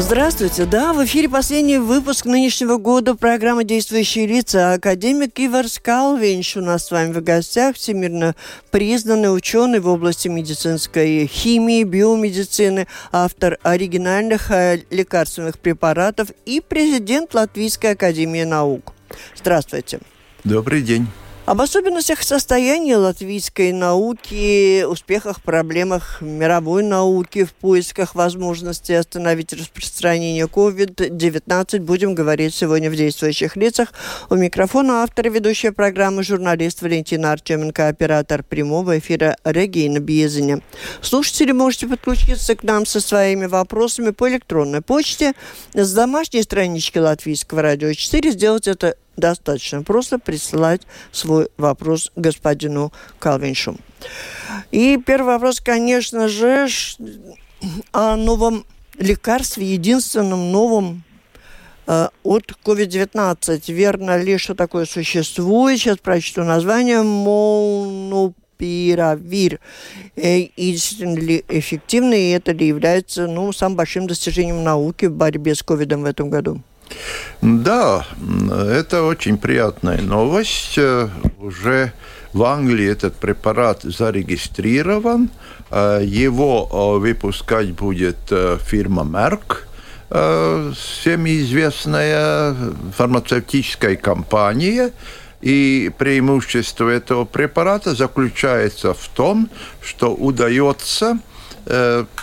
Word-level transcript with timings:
Здравствуйте. 0.00 0.64
Да, 0.64 0.92
в 0.92 1.04
эфире 1.04 1.28
последний 1.28 1.78
выпуск 1.78 2.24
нынешнего 2.24 2.76
года 2.76 3.16
программы 3.16 3.64
«Действующие 3.64 4.28
лица». 4.28 4.72
Академик 4.74 5.32
Иварс 5.40 5.80
Калвинч 5.80 6.56
у 6.56 6.60
нас 6.60 6.86
с 6.86 6.92
вами 6.92 7.12
в 7.12 7.20
гостях, 7.20 7.74
всемирно 7.74 8.36
признанный 8.70 9.34
ученый 9.34 9.80
в 9.80 9.88
области 9.88 10.28
медицинской 10.28 11.26
химии, 11.26 11.82
биомедицины, 11.82 12.86
автор 13.10 13.58
оригинальных 13.64 14.52
э, 14.52 14.82
лекарственных 14.90 15.58
препаратов 15.58 16.28
и 16.46 16.60
президент 16.60 17.34
Латвийской 17.34 17.92
академии 17.92 18.44
наук. 18.44 18.92
Здравствуйте. 19.34 19.98
Добрый 20.44 20.82
день. 20.82 21.08
Об 21.48 21.62
особенностях 21.62 22.22
состояния 22.24 22.98
латвийской 22.98 23.72
науки, 23.72 24.82
успехах, 24.82 25.40
проблемах 25.40 26.20
мировой 26.20 26.82
науки 26.82 27.44
в 27.44 27.54
поисках 27.54 28.14
возможности 28.14 28.92
остановить 28.92 29.54
распространение 29.54 30.44
COVID-19 30.44 31.80
будем 31.80 32.14
говорить 32.14 32.54
сегодня 32.54 32.90
в 32.90 32.96
«Действующих 32.96 33.56
лицах». 33.56 33.94
У 34.28 34.34
микрофона 34.34 35.02
автор 35.02 35.28
и 35.28 35.30
ведущая 35.30 35.72
программы 35.72 36.22
журналист 36.22 36.82
Валентина 36.82 37.32
Артеменко, 37.32 37.88
оператор 37.88 38.42
прямого 38.42 38.98
эфира 38.98 39.38
Регина 39.42 40.00
Биезиня. 40.00 40.60
Слушатели 41.00 41.52
можете 41.52 41.86
подключиться 41.86 42.56
к 42.56 42.62
нам 42.62 42.84
со 42.84 43.00
своими 43.00 43.46
вопросами 43.46 44.10
по 44.10 44.28
электронной 44.28 44.82
почте 44.82 45.32
с 45.72 45.94
домашней 45.94 46.42
странички 46.42 46.98
Латвийского 46.98 47.62
радио 47.62 47.90
4. 47.90 48.32
Сделать 48.32 48.68
это 48.68 48.96
достаточно 49.18 49.82
просто 49.82 50.18
присылать 50.18 50.82
свой 51.12 51.48
вопрос 51.56 52.12
господину 52.16 52.92
Калвиншу. 53.18 53.76
И 54.70 54.98
первый 55.04 55.34
вопрос, 55.34 55.60
конечно 55.60 56.28
же, 56.28 56.68
о 57.92 58.16
новом 58.16 58.64
лекарстве, 58.98 59.74
единственном 59.74 60.50
новом 60.52 61.02
э, 61.86 62.08
от 62.22 62.52
COVID-19. 62.64 63.72
Верно 63.72 64.22
ли, 64.22 64.38
что 64.38 64.54
такое 64.54 64.86
существует? 64.86 65.78
Сейчас 65.78 65.98
прочту 65.98 66.44
название. 66.44 67.02
Молнупиравир. 67.02 69.60
Э, 70.16 70.38
и 70.38 70.72
действительно 70.72 71.18
ли 71.18 71.44
эффективно, 71.48 72.14
и 72.14 72.30
это 72.30 72.52
ли 72.52 72.66
является 72.66 73.26
ну, 73.26 73.52
самым 73.52 73.76
большим 73.76 74.06
достижением 74.06 74.62
науки 74.62 75.04
в 75.06 75.12
борьбе 75.12 75.54
с 75.54 75.62
ковидом 75.62 76.02
в 76.02 76.06
этом 76.06 76.30
году? 76.30 76.62
Да, 77.40 78.04
это 78.50 79.02
очень 79.04 79.38
приятная 79.38 80.00
новость. 80.02 80.76
Э, 80.76 81.08
уже 81.38 81.92
в 82.32 82.42
Англии 82.42 82.88
этот 82.88 83.14
препарат 83.14 83.82
зарегистрирован. 83.82 85.30
Э, 85.70 86.00
его 86.04 86.68
э, 86.70 86.98
выпускать 86.98 87.72
будет 87.72 88.16
фирма 88.64 89.02
Merck, 89.02 89.64
всеми 90.74 91.42
известная 91.42 92.56
фармацевтическая 92.96 93.96
компания. 93.96 94.92
И 95.42 95.92
преимущество 95.98 96.88
этого 96.88 97.26
препарата 97.26 97.94
заключается 97.94 98.94
в 98.94 99.06
том, 99.08 99.50
что 99.82 100.14
удается 100.14 101.18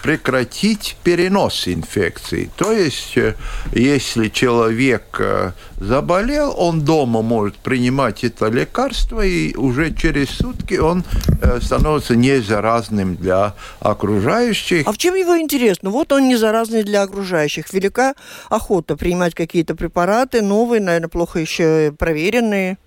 прекратить 0.01 0.97
перенос 1.03 1.67
инфекции. 1.67 2.49
То 2.55 2.71
есть, 2.71 3.15
э, 3.15 3.35
если 3.73 4.29
человек 4.29 5.17
э, 5.19 5.51
заболел, 5.79 6.55
он 6.57 6.81
дома 6.81 7.21
может 7.21 7.55
принимать 7.57 8.23
это 8.23 8.47
лекарство, 8.47 9.21
и 9.21 9.55
уже 9.55 9.93
через 9.93 10.29
сутки 10.29 10.75
он 10.75 11.03
становится 11.61 12.15
не 12.15 12.39
заразным 12.41 13.15
для 13.15 13.53
окружающих. 13.79 14.87
А 14.87 14.91
в 14.91 14.97
чем 14.97 15.15
его 15.15 15.39
интерес? 15.39 15.77
Ну 15.81 15.91
вот 15.91 16.11
он 16.11 16.27
не 16.27 16.37
заразный 16.37 16.83
для 16.83 17.03
окружающих. 17.03 17.71
Велика 17.71 18.15
охота 18.49 18.95
принимать 18.95 19.35
какие-то 19.35 19.75
препараты, 19.75 20.41
новые, 20.41 20.81
наверное, 20.81 21.09
плохо 21.09 21.39
еще 21.39 21.93
проверенные. 21.97 22.77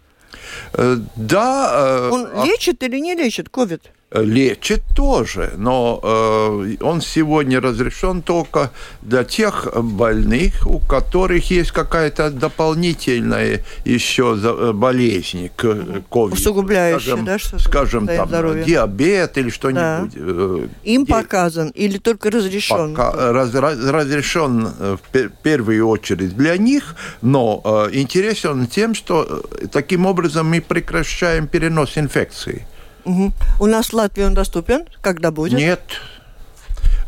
Да. 1.17 2.09
Он 2.11 2.29
а... 2.33 2.45
лечит 2.45 2.83
или 2.83 2.99
не 2.99 3.15
лечит 3.15 3.49
COVID? 3.49 3.81
Лечит 4.11 4.83
тоже, 4.97 5.53
но 5.59 6.01
э, 6.03 6.77
он 6.81 7.03
сегодня 7.03 7.61
разрешен 7.61 8.23
только 8.23 8.71
для 9.03 9.23
тех 9.23 9.69
больных, 9.75 10.67
у 10.67 10.79
которых 10.79 11.51
есть 11.51 11.73
какая-то 11.73 12.31
дополнительная 12.31 13.63
еще 13.85 14.39
э, 14.43 14.73
болезнь 14.73 15.51
к 15.55 15.65
COVID. 16.11 16.33
Усугубляющая, 16.33 17.01
скажем, 17.01 17.25
да? 17.27 17.39
Что 17.39 17.59
скажем, 17.59 18.07
там, 18.07 18.29
здоровье. 18.29 18.65
диабет 18.65 19.37
или 19.37 19.51
что-нибудь. 19.51 20.15
Да. 20.15 20.21
Э, 20.21 20.67
Им 20.85 21.05
Где... 21.05 21.13
показан 21.13 21.69
или 21.75 21.99
только 21.99 22.31
разрешен? 22.31 22.95
Пока, 22.95 23.33
раз, 23.33 23.55
раз, 23.55 23.79
разрешен 23.79 24.69
в 24.79 25.01
первую 25.43 25.87
очередь 25.87 26.35
для 26.35 26.57
них, 26.57 26.97
но 27.21 27.61
э, 27.63 27.91
интересен 27.93 28.67
тем, 28.69 28.95
что 28.95 29.43
таким 29.71 30.07
образом 30.07 30.49
мы 30.49 30.63
прекращаем 30.63 31.47
перенос 31.47 31.99
инфекции. 31.99 32.67
Угу. 33.09 33.33
У 33.61 33.67
нас 33.67 33.89
в 33.89 33.95
Латвии 33.95 34.23
он 34.23 34.35
доступен? 34.35 34.85
Когда 35.01 35.31
будет? 35.31 35.59
Нет. 35.59 35.81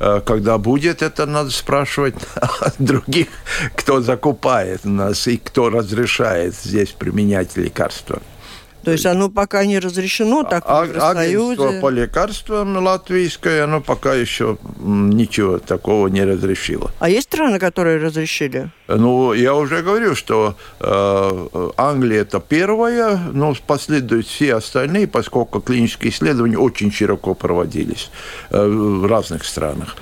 Э, 0.01 0.23
когда 0.25 0.57
будет, 0.57 1.03
это 1.03 1.27
надо 1.27 1.51
спрашивать 1.51 2.15
других, 2.79 3.29
кто 3.77 4.01
закупает 4.01 4.85
нас 4.85 5.27
и 5.27 5.37
кто 5.37 5.69
разрешает 5.69 6.55
здесь 6.55 6.91
применять 6.91 7.57
лекарства. 7.57 8.23
То 8.83 8.93
есть 8.93 9.07
оно 9.07 9.29
пока 9.29 9.67
не 9.67 9.79
разрешено, 9.79 10.43
так 10.43 10.65
а, 10.67 10.85
в 10.85 11.19
Агентство 11.19 11.81
по 11.81 11.91
лекарствам 11.91 12.77
латвийское, 12.77 13.65
оно 13.65 13.81
пока 13.81 14.15
еще 14.15 14.59
ничего 14.79 15.59
такого 15.59 16.09
не 16.09 16.25
разрешило. 16.25 16.91
А 16.99 17.09
есть 17.09 17.29
страны, 17.29 17.59
которые 17.59 17.99
разрешили? 17.99 18.71
Ну, 18.89 19.35
я 19.35 19.55
уже 19.55 19.83
говорю, 19.83 20.15
что 20.15 20.57
э, 20.81 21.71
Англия 21.77 22.23
это 22.23 22.41
первая, 22.41 23.19
но 23.33 23.55
последуют 23.67 24.27
все 24.27 24.55
остальные, 24.55 25.07
поскольку 25.07 25.61
клинические 25.61 26.11
исследования 26.11 26.59
очень 26.59 26.91
широко 26.91 27.35
проводились 27.35 28.11
э, 28.51 28.67
в 28.67 29.07
разных 29.07 29.45
странах. 29.45 29.97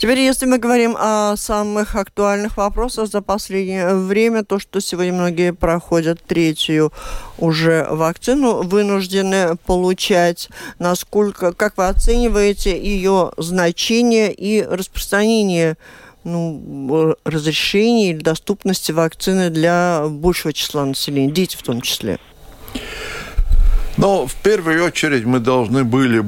Теперь, 0.00 0.20
если 0.20 0.46
мы 0.46 0.56
говорим 0.56 0.96
о 0.98 1.36
самых 1.36 1.94
актуальных 1.94 2.56
вопросах 2.56 3.06
за 3.10 3.20
последнее 3.20 3.94
время, 3.94 4.44
то, 4.44 4.58
что 4.58 4.80
сегодня 4.80 5.12
многие 5.12 5.52
проходят 5.52 6.24
третью 6.24 6.90
уже 7.36 7.86
вакцину, 7.90 8.62
вынуждены 8.62 9.56
получать, 9.66 10.48
насколько, 10.78 11.52
как 11.52 11.76
вы 11.76 11.88
оцениваете 11.88 12.82
ее 12.82 13.32
значение 13.36 14.32
и 14.32 14.62
распространение 14.62 15.76
ну, 16.24 17.14
разрешения 17.24 18.12
или 18.12 18.20
доступности 18.20 18.92
вакцины 18.92 19.50
для 19.50 20.06
большего 20.08 20.54
числа 20.54 20.86
населения, 20.86 21.30
дети 21.30 21.58
в 21.58 21.62
том 21.62 21.82
числе? 21.82 22.18
Но 23.98 24.26
в 24.26 24.34
первую 24.36 24.82
очередь 24.82 25.26
мы 25.26 25.40
должны 25.40 25.84
были 25.84 26.24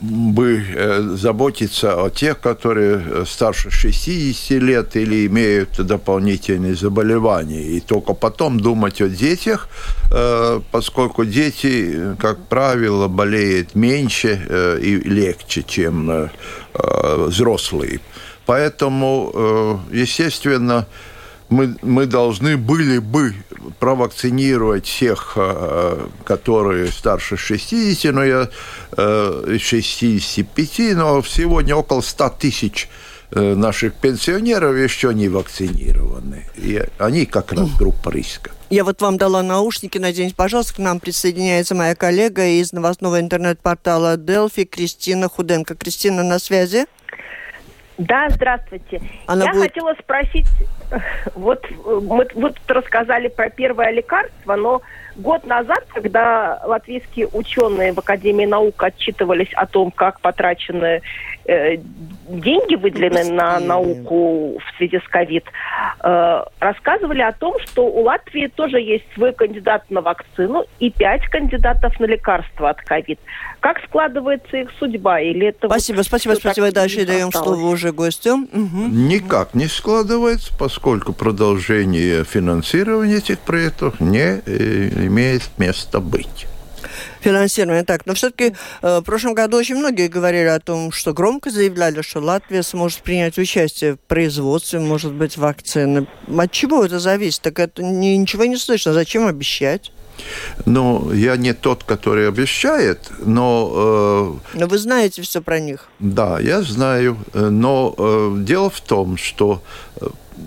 бы 0.00 0.64
э, 0.74 1.00
заботиться 1.16 2.02
о 2.02 2.10
тех, 2.10 2.40
которые 2.40 3.02
э, 3.04 3.24
старше 3.26 3.70
60 3.70 4.62
лет 4.62 4.96
или 4.96 5.26
имеют 5.26 5.76
дополнительные 5.76 6.74
заболевания. 6.74 7.62
И 7.62 7.80
только 7.80 8.14
потом 8.14 8.58
думать 8.58 9.02
о 9.02 9.08
детях, 9.08 9.68
э, 10.12 10.60
поскольку 10.70 11.24
дети, 11.24 12.16
как 12.18 12.46
правило, 12.48 13.08
болеют 13.08 13.74
меньше 13.74 14.78
и 14.82 14.96
легче, 15.04 15.62
чем 15.62 16.30
взрослые. 16.74 18.00
Поэтому, 18.46 19.80
естественно, 19.92 20.86
мы, 21.48 21.76
мы 21.82 22.06
должны 22.06 22.56
были 22.56 22.98
бы 22.98 23.34
провакцинировать 23.78 24.86
всех, 24.86 25.34
э, 25.36 26.06
которые 26.24 26.90
старше 26.90 27.36
60, 27.36 28.14
но 28.14 28.24
я 28.24 28.48
65, 28.96 30.80
э, 30.80 30.94
но 30.94 31.22
сегодня 31.22 31.76
около 31.76 32.00
100 32.00 32.30
тысяч 32.38 32.88
э, 33.30 33.54
наших 33.54 33.94
пенсионеров 33.94 34.76
еще 34.76 35.14
не 35.14 35.28
вакцинированы. 35.28 36.46
И 36.56 36.82
они 36.98 37.26
как 37.26 37.52
раз 37.52 37.70
группа 37.78 38.10
риска. 38.10 38.50
Я 38.68 38.82
вот 38.82 39.00
вам 39.00 39.16
дала 39.16 39.44
наушники, 39.44 39.98
надеюсь, 39.98 40.32
пожалуйста, 40.32 40.74
к 40.74 40.78
нам 40.78 40.98
присоединяется 40.98 41.76
моя 41.76 41.94
коллега 41.94 42.44
из 42.44 42.72
новостного 42.72 43.20
интернет-портала 43.20 44.16
Delphi 44.16 44.64
Кристина 44.64 45.28
Худенко. 45.28 45.76
Кристина 45.76 46.24
на 46.24 46.40
связи? 46.40 46.86
Да, 47.98 48.28
здравствуйте. 48.28 49.00
Она 49.26 49.46
Я 49.46 49.52
будет... 49.52 49.62
хотела 49.62 49.94
спросить, 49.94 50.46
вот 51.34 51.64
мы 51.86 52.26
вот 52.34 52.58
рассказали 52.68 53.28
про 53.28 53.48
первое 53.48 53.90
лекарство, 53.90 54.56
но 54.56 54.82
год 55.16 55.46
назад, 55.46 55.84
когда 55.88 56.60
латвийские 56.64 57.28
ученые 57.32 57.92
в 57.92 57.98
Академии 57.98 58.44
наук 58.44 58.82
отчитывались 58.82 59.52
о 59.54 59.66
том, 59.66 59.90
как 59.90 60.20
потрачены 60.20 61.00
деньги, 62.28 62.74
выделены 62.74 63.24
на 63.32 63.60
науку 63.60 64.58
в 64.58 64.76
связи 64.76 64.98
с 64.98 65.08
ковид, 65.08 65.44
э, 66.02 66.42
рассказывали 66.58 67.22
о 67.22 67.32
том, 67.32 67.54
что 67.60 67.86
у 67.86 68.02
Латвии 68.02 68.48
тоже 68.48 68.80
есть 68.80 69.04
свой 69.14 69.32
кандидат 69.32 69.84
на 69.90 70.00
вакцину 70.00 70.64
и 70.80 70.90
пять 70.90 71.24
кандидатов 71.28 71.98
на 72.00 72.06
лекарства 72.06 72.70
от 72.70 72.80
ковид. 72.82 73.18
Как 73.60 73.82
складывается 73.84 74.56
их 74.56 74.70
судьба? 74.78 75.20
Или 75.20 75.48
это 75.48 75.68
Спасибо, 75.68 75.98
вот 75.98 76.06
спасибо, 76.06 76.34
спасибо. 76.34 76.72
Дальше 76.72 77.06
даем 77.06 77.28
осталось? 77.28 77.58
слово 77.58 77.72
уже 77.72 77.92
гостю. 77.92 78.36
Мгм. 78.36 79.08
Никак 79.08 79.54
не 79.54 79.66
складывается, 79.66 80.52
поскольку 80.58 81.12
продолжение 81.12 82.24
финансирования 82.24 83.16
этих 83.16 83.38
проектов 83.38 84.00
не 84.00 84.40
э, 84.44 85.06
имеет 85.06 85.42
места 85.58 86.00
быть. 86.00 86.46
Финансирование. 87.20 87.84
Так, 87.84 88.06
но 88.06 88.14
все-таки 88.14 88.54
в 88.82 89.02
прошлом 89.02 89.34
году 89.34 89.56
очень 89.56 89.76
многие 89.76 90.08
говорили 90.08 90.48
о 90.48 90.60
том, 90.60 90.92
что 90.92 91.12
громко 91.12 91.50
заявляли, 91.50 92.02
что 92.02 92.20
Латвия 92.20 92.62
сможет 92.62 93.00
принять 93.00 93.38
участие 93.38 93.94
в 93.94 94.00
производстве, 94.00 94.80
может 94.80 95.12
быть, 95.12 95.36
вакцины. 95.36 96.06
От 96.36 96.50
чего 96.52 96.84
это 96.84 96.98
зависит? 96.98 97.42
Так 97.42 97.58
это 97.58 97.82
ни- 97.82 98.16
ничего 98.16 98.44
не 98.44 98.56
слышно. 98.56 98.92
Зачем 98.92 99.26
обещать? 99.26 99.92
Ну, 100.64 101.12
я 101.12 101.36
не 101.36 101.52
тот, 101.52 101.84
который 101.84 102.26
обещает, 102.28 103.10
но 103.18 104.40
э, 104.54 104.58
Но 104.58 104.66
вы 104.66 104.78
знаете 104.78 105.20
все 105.22 105.42
про 105.42 105.58
них. 105.60 105.88
Да, 105.98 106.40
я 106.40 106.62
знаю, 106.62 107.18
э, 107.34 107.48
но 107.50 107.94
э, 107.98 108.34
дело 108.38 108.70
в 108.70 108.80
том, 108.80 109.18
что 109.18 109.62
э, 110.00 110.06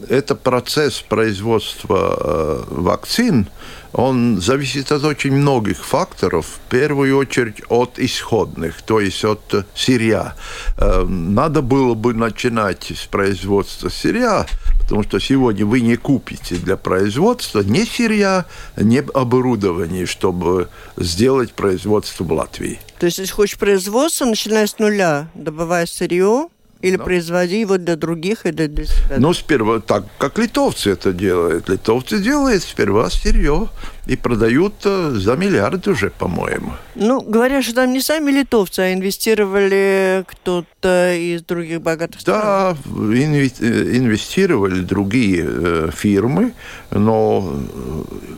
это 0.10 0.34
процесс 0.36 1.02
производства 1.02 2.18
э, 2.19 2.63
вакцин, 2.72 3.48
он 3.94 4.40
зависит 4.42 4.92
от 4.92 5.04
очень 5.04 5.32
многих 5.32 5.84
факторов, 5.84 6.46
в 6.46 6.70
первую 6.70 7.18
очередь 7.18 7.62
от 7.70 8.00
исходных, 8.00 8.82
то 8.82 9.00
есть 9.00 9.24
от 9.26 9.54
э, 9.54 9.64
сырья. 9.76 10.36
Э, 10.78 11.04
Надо 11.04 11.62
было 11.62 11.96
бы 11.96 12.14
начинать 12.14 12.92
с 12.92 13.06
производства 13.06 13.90
сырья, 13.90 14.46
потому 14.82 15.04
что 15.04 15.20
сегодня 15.20 15.66
вы 15.66 15.82
не 15.82 15.96
купите 15.96 16.56
для 16.56 16.78
производства 16.78 17.62
ни 17.62 17.84
сырья, 17.84 18.46
ни 18.78 18.98
оборудования, 19.14 20.06
чтобы 20.06 20.70
сделать 20.98 21.54
производство 21.54 22.24
в 22.24 22.32
Латвии. 22.32 22.80
То 23.00 23.06
есть, 23.06 23.18
если 23.18 23.34
хочешь 23.34 23.58
производство, 23.58 24.26
начинай 24.26 24.68
с 24.68 24.78
нуля, 24.78 25.30
добывай 25.34 25.88
сырье 25.88 26.50
или 26.81 26.96
Да. 26.96 27.04
производи 27.04 27.60
его 27.60 27.78
для 27.78 27.96
других 27.96 28.46
или 28.46 28.68
для 28.68 28.86
себя. 28.86 29.18
Ну, 29.18 29.34
сперва 29.34 29.80
так, 29.80 30.06
как 30.18 30.38
литовцы 30.40 30.92
это 30.92 31.12
делают. 31.12 31.68
Литовцы 31.70 32.20
делают 32.20 32.64
сперва 32.64 33.10
сырье 33.10 33.68
и 34.08 34.16
продают 34.16 34.74
э, 34.86 35.12
за 35.16 35.36
миллиард 35.36 35.88
уже, 35.88 36.10
по-моему. 36.10 36.72
Ну, 36.96 37.22
говорят, 37.22 37.64
что 37.66 37.76
там 37.76 37.92
не 37.94 38.02
сами 38.02 38.31
литовцы, 38.31 38.80
а 38.80 38.94
инвестировали 38.94 40.24
кто-то 40.28 41.14
из 41.16 41.42
других 41.44 41.81
богатых 41.81 42.22
стран. 42.22 42.42
Да, 42.42 42.78
э, 42.86 43.98
инвестировали 43.98 44.80
другие 44.80 45.46
э, 45.48 45.90
фирмы, 45.94 46.54
но 46.92 47.60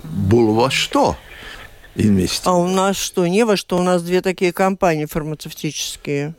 было 0.04 0.52
во 0.54 0.72
что 0.72 1.16
А 1.96 2.02
инвестировать. 2.02 2.72
у 2.72 2.74
нас 2.74 2.98
что, 2.98 3.28
не 3.28 3.44
во 3.44 3.58
что? 3.58 3.78
У 3.78 3.84
нас 3.84 4.02
две 4.02 4.22
такие 4.22 4.54
компании 4.54 5.06
фармацевтические. 5.06 6.34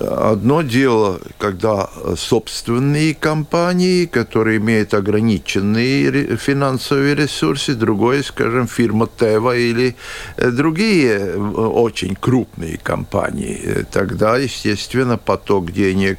Одно 0.00 0.62
дело, 0.62 1.20
когда 1.38 1.90
собственные 2.16 3.14
компании, 3.14 4.06
которые 4.06 4.58
имеют 4.58 4.94
ограниченные 4.94 6.36
финансовые 6.36 7.14
ресурсы, 7.14 7.74
другое, 7.74 8.22
скажем, 8.22 8.66
фирма 8.66 9.06
Тева 9.06 9.56
или 9.56 9.96
э, 10.36 10.50
другие 10.50 11.18
э, 11.18 11.36
очень 11.36 12.14
крупные 12.14 12.78
компании. 12.78 13.60
Э, 13.62 13.84
Тогда, 13.90 14.38
естественно, 14.38 15.16
поток 15.18 15.72
денег 15.72 16.18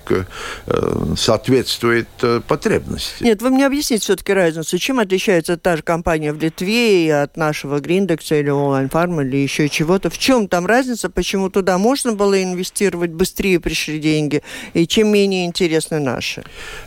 соответствует 1.15 2.07
потребности. 2.47 3.23
Нет, 3.23 3.41
вы 3.41 3.49
мне 3.49 3.65
объясните 3.65 4.01
все-таки 4.03 4.33
разницу. 4.33 4.77
Чем 4.77 4.99
отличается 4.99 5.57
та 5.57 5.77
же 5.77 5.83
компания 5.83 6.33
в 6.33 6.39
Литве 6.39 7.23
от 7.23 7.37
нашего 7.37 7.79
Гриндекса 7.79 8.35
или 8.35 8.49
онлайн 8.49 8.66
фарма 8.89 9.23
или 9.23 9.37
еще 9.37 9.69
чего-то? 9.69 10.09
В 10.09 10.17
чем 10.17 10.47
там 10.47 10.65
разница? 10.65 11.09
Почему 11.09 11.49
туда 11.49 11.77
можно 11.77 12.13
было 12.13 12.41
инвестировать, 12.41 13.11
быстрее 13.11 13.59
пришли 13.59 13.99
деньги? 13.99 14.41
И 14.73 14.87
чем 14.87 15.07
менее 15.07 15.45
интересны 15.45 15.99
наши? 15.99 16.43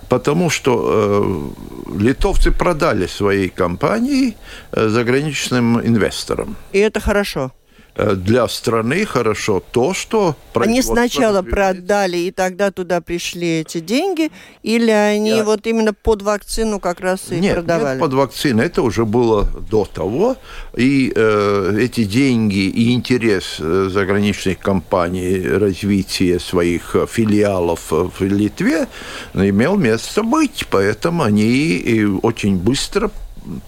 Потому 0.09 0.51
что 0.51 1.55
э, 1.89 1.99
литовцы 1.99 2.51
продали 2.51 3.07
свои 3.07 3.49
компании 3.49 4.37
э, 4.73 4.89
заграничным 4.89 5.81
инвесторам. 5.81 6.57
И 6.73 6.79
это 6.79 7.01
хорошо. 7.01 7.51
Э, 7.97 8.15
Для 8.15 8.49
страны 8.49 9.05
хорошо 9.05 9.63
то, 9.73 9.95
что 9.95 10.37
Они 10.55 10.83
сначала 10.83 11.43
продали, 11.43 12.19
и 12.19 12.31
тогда 12.31 12.71
туда 12.71 13.01
пришли 13.01 13.61
эти 13.61 13.81
деньги, 13.81 14.31
или 14.63 14.91
они 14.91 15.31
Я- 15.31 15.45
вот 15.45 15.67
именно 15.67 15.93
под 15.93 16.23
вакцину 16.23 16.81
как 16.81 17.01
раз 17.01 17.31
и 17.31 17.37
Нет, 17.41 17.55
продавали? 17.57 17.95
нет, 17.99 18.01
под 18.01 18.15
вакцины. 18.15 18.63
Это 18.63 18.83
уже 18.83 19.05
было 19.05 19.45
до 19.71 19.85
того. 19.85 20.37
И 20.77 21.13
э, 21.15 21.77
эти 21.81 22.05
деньги 22.05 22.69
и 22.69 22.93
интерес 22.95 23.57
э, 23.59 23.89
заграничных 23.93 24.59
компаний 24.59 25.43
развития 25.49 26.39
своих 26.39 26.95
э, 26.97 27.07
филиалов 27.09 27.91
в 27.91 28.23
Литве 28.23 28.87
имел 29.35 29.77
место 29.77 30.23
быть. 30.23 30.67
Поэтому 30.71 31.23
они 31.25 31.47
и 31.77 32.05
очень 32.05 32.57
быстро 32.57 33.11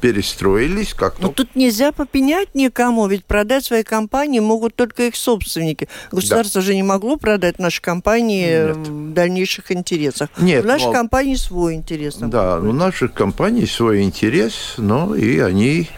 перестроились, 0.00 0.94
как 0.94 1.18
Но 1.20 1.28
только 1.28 1.44
тут 1.44 1.56
нельзя 1.56 1.92
попенять 1.92 2.54
никому, 2.54 3.06
ведь 3.06 3.24
продать 3.24 3.64
свои 3.64 3.82
компании 3.82 4.40
могут 4.40 4.74
только 4.74 5.04
их 5.04 5.16
собственники. 5.16 5.88
Государство 6.10 6.60
же 6.60 6.74
не 6.74 6.82
могло 6.82 7.16
продать 7.16 7.58
наши 7.58 7.80
компании 7.80 8.66
Нет. 8.68 8.76
в 8.76 9.12
дальнейших 9.12 9.70
интересах. 9.72 10.28
Нет, 10.38 10.64
У 10.64 10.68
нашей 10.68 10.86
но- 10.86 10.92
компании 10.92 11.34
свой 11.36 11.74
интерес. 11.74 12.16
Да, 12.16 12.58
у 12.58 12.72
наших 12.72 13.12
компаний 13.12 13.66
свой 13.66 14.02
интерес, 14.02 14.74
но 14.76 15.14
и 15.14 15.38
они 15.38 15.88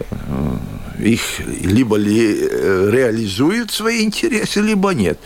э, 0.00 0.04
их 1.00 1.20
либо 1.62 1.96
ли, 1.96 2.38
э, 2.50 2.90
реализуют 2.90 3.70
свои 3.70 4.02
интересы, 4.04 4.60
либо 4.60 4.90
нет. 4.94 5.18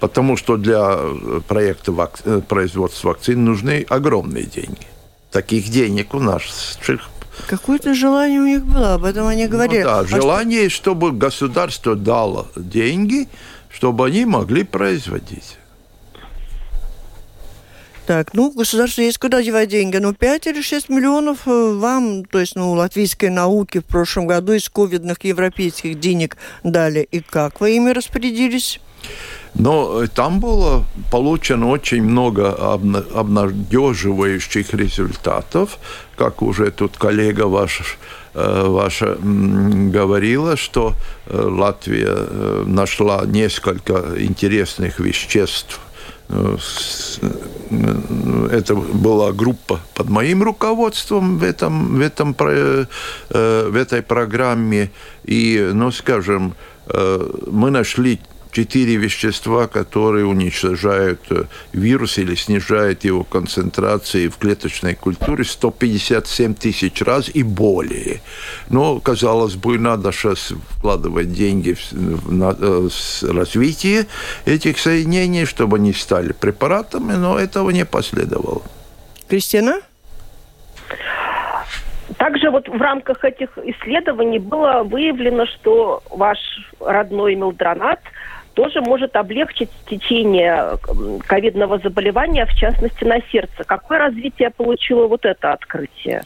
Потому 0.00 0.36
что 0.36 0.56
для 0.56 0.96
э, 0.98 1.40
проекта 1.46 1.92
вак- 1.92 2.22
производства 2.48 3.08
вакцин 3.08 3.44
нужны 3.44 3.86
огромные 3.88 4.44
деньги. 4.44 4.86
Таких 5.32 5.70
денег 5.70 6.14
у 6.14 6.20
наших 6.20 6.52
Какое-то 7.46 7.94
желание 7.94 8.40
у 8.40 8.46
них 8.46 8.64
было, 8.66 8.94
об 8.94 9.04
этом 9.04 9.26
они 9.26 9.46
говорили. 9.46 9.78
Ну 9.82 9.84
да, 9.84 10.00
А 10.00 10.06
что- 10.06 10.16
желание, 10.16 10.68
чтобы 10.68 11.12
государство 11.12 11.96
дало 11.96 12.48
деньги, 12.54 13.28
чтобы 13.70 14.06
они 14.06 14.26
могли 14.26 14.62
производить. 14.64 15.56
Так, 18.06 18.34
ну, 18.34 18.50
государству 18.50 19.02
есть 19.02 19.18
куда 19.18 19.42
девать 19.42 19.68
деньги. 19.68 19.96
Ну, 19.98 20.12
5 20.12 20.48
или 20.48 20.60
6 20.60 20.88
миллионов 20.88 21.46
э, 21.46 21.72
вам, 21.72 22.24
то 22.24 22.40
есть, 22.40 22.56
ну, 22.56 22.72
латвийской 22.72 23.30
науке 23.30 23.80
в 23.80 23.84
прошлом 23.84 24.26
году 24.26 24.52
из 24.54 24.68
ковидных 24.68 25.22
европейских 25.22 26.00
денег 26.00 26.36
дали. 26.64 27.06
И 27.12 27.20
как 27.20 27.60
вы 27.60 27.76
ими 27.76 27.90
распорядились? 27.90 28.80
Но 29.54 30.02
э, 30.02 30.08
там 30.08 30.40
было 30.40 30.84
получено 31.12 31.68
очень 31.68 32.02
много 32.02 32.56
обна- 32.58 33.04
обнадеживающих 33.14 34.74
результатов, 34.74 35.78
как 36.16 36.42
уже 36.42 36.72
тут 36.72 36.96
коллега 36.96 37.46
ваш, 37.46 37.98
э, 38.34 38.64
ваша 38.66 39.16
говорила, 39.20 40.56
что 40.56 40.94
Латвия 41.30 42.64
нашла 42.66 43.24
несколько 43.26 44.20
интересных 44.20 44.98
веществ. 44.98 45.78
Э, 47.72 48.48
э, 48.52 48.56
Это 48.58 48.74
была 48.74 49.32
группа 49.32 49.80
под 49.94 50.10
моим 50.10 50.42
руководством 50.42 51.38
в, 51.38 51.42
этом, 51.42 51.96
в, 51.96 52.00
этом, 52.00 52.34
про- 52.34 52.86
э, 53.30 53.68
в 53.70 53.76
этой 53.76 54.02
программе. 54.02 54.90
И, 55.24 55.70
ну, 55.72 55.90
скажем, 55.90 56.54
э, 56.86 57.30
мы 57.50 57.70
нашли 57.70 58.18
четыре 58.52 58.96
вещества, 58.96 59.66
которые 59.66 60.26
уничтожают 60.26 61.20
э, 61.30 61.44
вирус 61.72 62.18
или 62.18 62.34
снижают 62.34 63.04
его 63.04 63.24
концентрации 63.24 64.28
в 64.28 64.36
клеточной 64.36 64.94
культуре 64.94 65.44
157 65.44 66.54
тысяч 66.54 67.02
раз 67.02 67.30
и 67.34 67.42
более. 67.42 68.20
Но, 68.68 69.00
казалось 69.00 69.54
бы, 69.54 69.78
надо 69.78 70.12
сейчас 70.12 70.52
вкладывать 70.70 71.32
деньги 71.32 71.72
в, 71.72 71.92
э, 71.92 72.88
развитие 73.32 74.06
этих 74.44 74.78
соединений, 74.78 75.46
чтобы 75.46 75.78
они 75.78 75.94
стали 75.94 76.32
препаратами, 76.32 77.14
но 77.14 77.38
этого 77.38 77.70
не 77.70 77.86
последовало. 77.86 78.62
Кристина? 79.28 79.80
Также 82.18 82.50
вот 82.50 82.68
в 82.68 82.80
рамках 82.80 83.24
этих 83.24 83.56
исследований 83.56 84.38
было 84.38 84.82
выявлено, 84.82 85.46
что 85.46 86.02
ваш 86.10 86.38
родной 86.80 87.34
мелдронат 87.34 88.00
тоже 88.54 88.80
может 88.80 89.16
облегчить 89.16 89.70
течение 89.88 90.78
ковидного 91.26 91.78
заболевания, 91.78 92.46
в 92.46 92.54
частности 92.54 93.04
на 93.04 93.20
сердце. 93.30 93.64
Какое 93.64 93.98
развитие 93.98 94.50
получило 94.50 95.06
вот 95.06 95.24
это 95.24 95.52
открытие? 95.52 96.22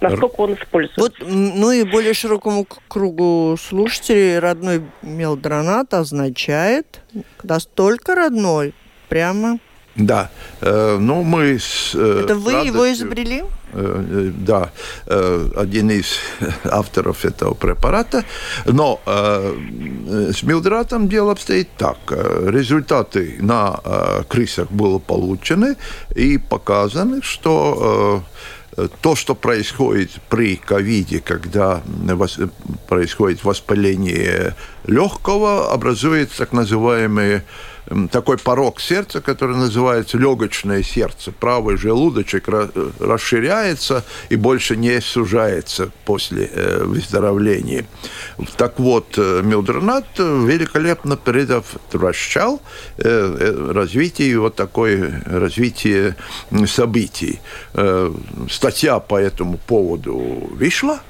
Насколько 0.00 0.40
он 0.40 0.54
используется? 0.54 1.00
Вот, 1.00 1.14
ну 1.26 1.70
и 1.70 1.84
более 1.84 2.14
широкому 2.14 2.66
кругу 2.88 3.56
слушателей 3.60 4.38
родной 4.38 4.82
мелдронат 5.02 5.94
означает 5.94 7.00
настолько 7.42 8.14
родной, 8.14 8.74
прямо 9.08 9.58
да. 9.98 10.30
Э, 10.60 10.96
ну, 10.98 11.24
мы 11.24 11.58
с 11.58 11.92
э, 11.94 12.22
Это 12.24 12.36
вы 12.36 12.52
радостью, 12.52 12.72
его 12.72 12.92
изобрели? 12.92 13.42
Э, 13.72 14.30
да, 14.34 14.70
один 15.06 15.90
из 15.90 16.16
авторов 16.64 17.24
этого 17.24 17.54
препарата. 17.54 18.24
Но 18.66 19.00
с 19.06 20.42
милдратом 20.42 21.08
дело 21.08 21.32
обстоит 21.32 21.68
так. 21.76 21.98
Результаты 22.10 23.36
на 23.40 23.80
крысах 24.28 24.70
были 24.70 24.98
получены 24.98 25.76
и 26.14 26.38
показаны, 26.38 27.22
что 27.22 28.22
то, 29.00 29.16
что 29.16 29.34
происходит 29.34 30.10
при 30.28 30.56
ковиде, 30.56 31.20
когда 31.20 31.82
происходит 32.88 33.44
воспаление 33.44 34.54
легкого, 34.86 35.72
образует 35.72 36.30
так 36.32 36.52
называемые 36.52 37.44
такой 38.10 38.38
порог 38.38 38.80
сердца, 38.80 39.20
который 39.20 39.56
называется 39.56 40.18
легочное 40.18 40.82
сердце. 40.82 41.32
Правый 41.32 41.76
желудочек 41.76 42.48
расширяется 43.00 44.04
и 44.28 44.36
больше 44.36 44.76
не 44.76 45.00
сужается 45.00 45.90
после 46.04 46.50
э, 46.52 46.84
выздоровления. 46.84 47.86
Так 48.56 48.78
вот, 48.78 49.14
э, 49.16 49.42
Милдернат 49.42 50.06
великолепно 50.18 51.16
предотвращал 51.16 52.60
э, 52.98 53.70
развитие 53.72 54.38
вот 54.38 54.54
такое 54.54 55.22
развитие 55.26 56.16
событий. 56.66 57.40
Статья 58.50 58.98
по 58.98 59.16
этому 59.16 59.58
поводу 59.58 60.16
вышла, 60.52 61.00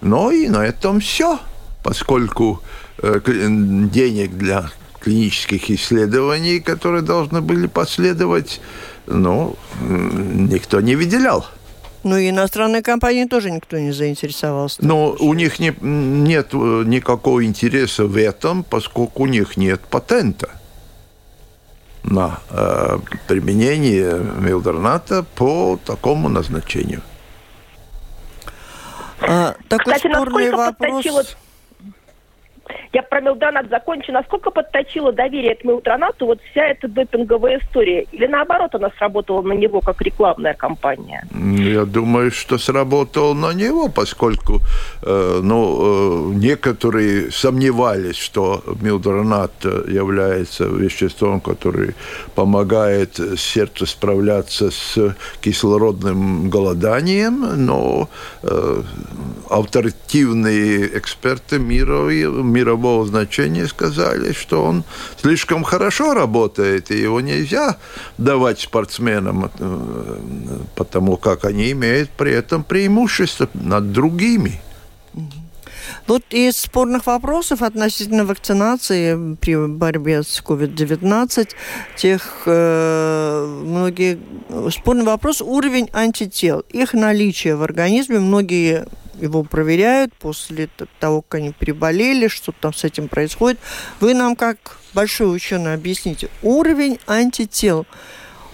но 0.00 0.30
и 0.30 0.48
на 0.48 0.66
этом 0.66 1.00
все, 1.00 1.38
поскольку 1.82 2.62
денег 3.02 4.32
для 4.32 4.70
клинических 5.06 5.70
исследований, 5.70 6.58
которые 6.58 7.02
должны 7.02 7.40
были 7.40 7.68
последовать, 7.68 8.60
ну, 9.06 9.54
никто 9.80 10.80
не 10.80 10.96
выделял. 10.96 11.46
Ну, 12.02 12.16
и 12.16 12.30
иностранные 12.30 12.82
компании 12.82 13.24
тоже 13.24 13.52
никто 13.52 13.78
не 13.78 13.92
заинтересовался. 13.92 14.84
Но 14.84 15.12
у 15.20 15.32
них 15.34 15.60
не, 15.60 15.72
нет 15.80 16.48
э, 16.52 16.82
никакого 16.86 17.44
интереса 17.44 18.06
в 18.06 18.16
этом, 18.16 18.64
поскольку 18.64 19.22
у 19.22 19.26
них 19.26 19.56
нет 19.56 19.80
патента 19.82 20.50
на 22.02 22.40
э, 22.50 22.98
применение 23.28 24.18
милдерната 24.40 25.24
по 25.36 25.78
такому 25.84 26.28
назначению. 26.28 27.02
А, 29.20 29.54
такой 29.68 29.94
Кстати, 29.94 30.12
спорный 30.12 30.50
вопрос... 30.50 30.76
Подточило 30.78 31.22
я 32.92 33.02
про 33.02 33.20
Милдронат 33.20 33.68
закончу. 33.68 34.12
Насколько 34.12 34.50
подточила 34.50 35.12
доверие 35.12 35.54
к 35.54 35.64
Милдронату 35.64 36.26
вот 36.26 36.40
вся 36.50 36.66
эта 36.66 36.88
допинговая 36.88 37.58
история? 37.58 38.06
Или 38.12 38.26
наоборот 38.26 38.74
она 38.74 38.90
сработала 38.98 39.42
на 39.42 39.52
него 39.52 39.80
как 39.80 40.00
рекламная 40.02 40.54
кампания? 40.54 41.26
Я 41.32 41.84
думаю, 41.84 42.30
что 42.30 42.58
сработала 42.58 43.34
на 43.34 43.52
него, 43.52 43.88
поскольку 43.88 44.60
э, 45.02 45.40
ну, 45.42 46.32
э, 46.32 46.34
некоторые 46.34 47.30
сомневались, 47.30 48.16
что 48.16 48.62
Милдронат 48.80 49.64
является 49.64 50.64
веществом, 50.64 51.40
которое 51.40 51.94
помогает 52.34 53.20
сердцу 53.36 53.86
справляться 53.86 54.70
с 54.70 55.14
кислородным 55.40 56.50
голоданием, 56.50 57.66
но 57.66 58.08
э, 58.42 58.82
авторитивные 59.50 60.98
эксперты 60.98 61.58
мира, 61.58 62.08
мирового 62.56 63.06
значения 63.06 63.66
сказали, 63.66 64.32
что 64.32 64.64
он 64.64 64.84
слишком 65.20 65.62
хорошо 65.62 66.14
работает, 66.14 66.90
и 66.90 66.96
его 66.98 67.20
нельзя 67.20 67.76
давать 68.18 68.60
спортсменам, 68.60 69.50
э, 69.58 70.58
потому 70.74 71.16
как 71.18 71.44
они 71.44 71.72
имеют 71.72 72.08
при 72.10 72.32
этом 72.32 72.64
преимущество 72.64 73.48
над 73.54 73.92
другими. 73.92 74.60
Вот 76.06 76.22
из 76.30 76.56
спорных 76.56 77.06
вопросов 77.06 77.62
относительно 77.62 78.24
вакцинации 78.24 79.36
при 79.40 79.66
борьбе 79.66 80.22
с 80.22 80.40
COVID-19, 80.40 81.48
тех 81.96 82.42
э, 82.46 83.60
многие 83.64 84.18
спорный 84.70 85.04
вопрос 85.04 85.42
уровень 85.42 85.88
антител, 85.92 86.60
их 86.70 86.94
наличие 86.94 87.56
в 87.56 87.62
организме. 87.62 88.18
Многие 88.18 88.86
его 89.20 89.42
проверяют 89.42 90.14
после 90.14 90.68
того, 91.00 91.22
как 91.22 91.40
они 91.40 91.52
переболели, 91.52 92.28
что 92.28 92.52
там 92.52 92.72
с 92.72 92.84
этим 92.84 93.08
происходит. 93.08 93.58
Вы 94.00 94.14
нам, 94.14 94.36
как 94.36 94.78
большой 94.94 95.34
ученый, 95.34 95.74
объясните, 95.74 96.28
уровень 96.42 96.98
антител, 97.06 97.86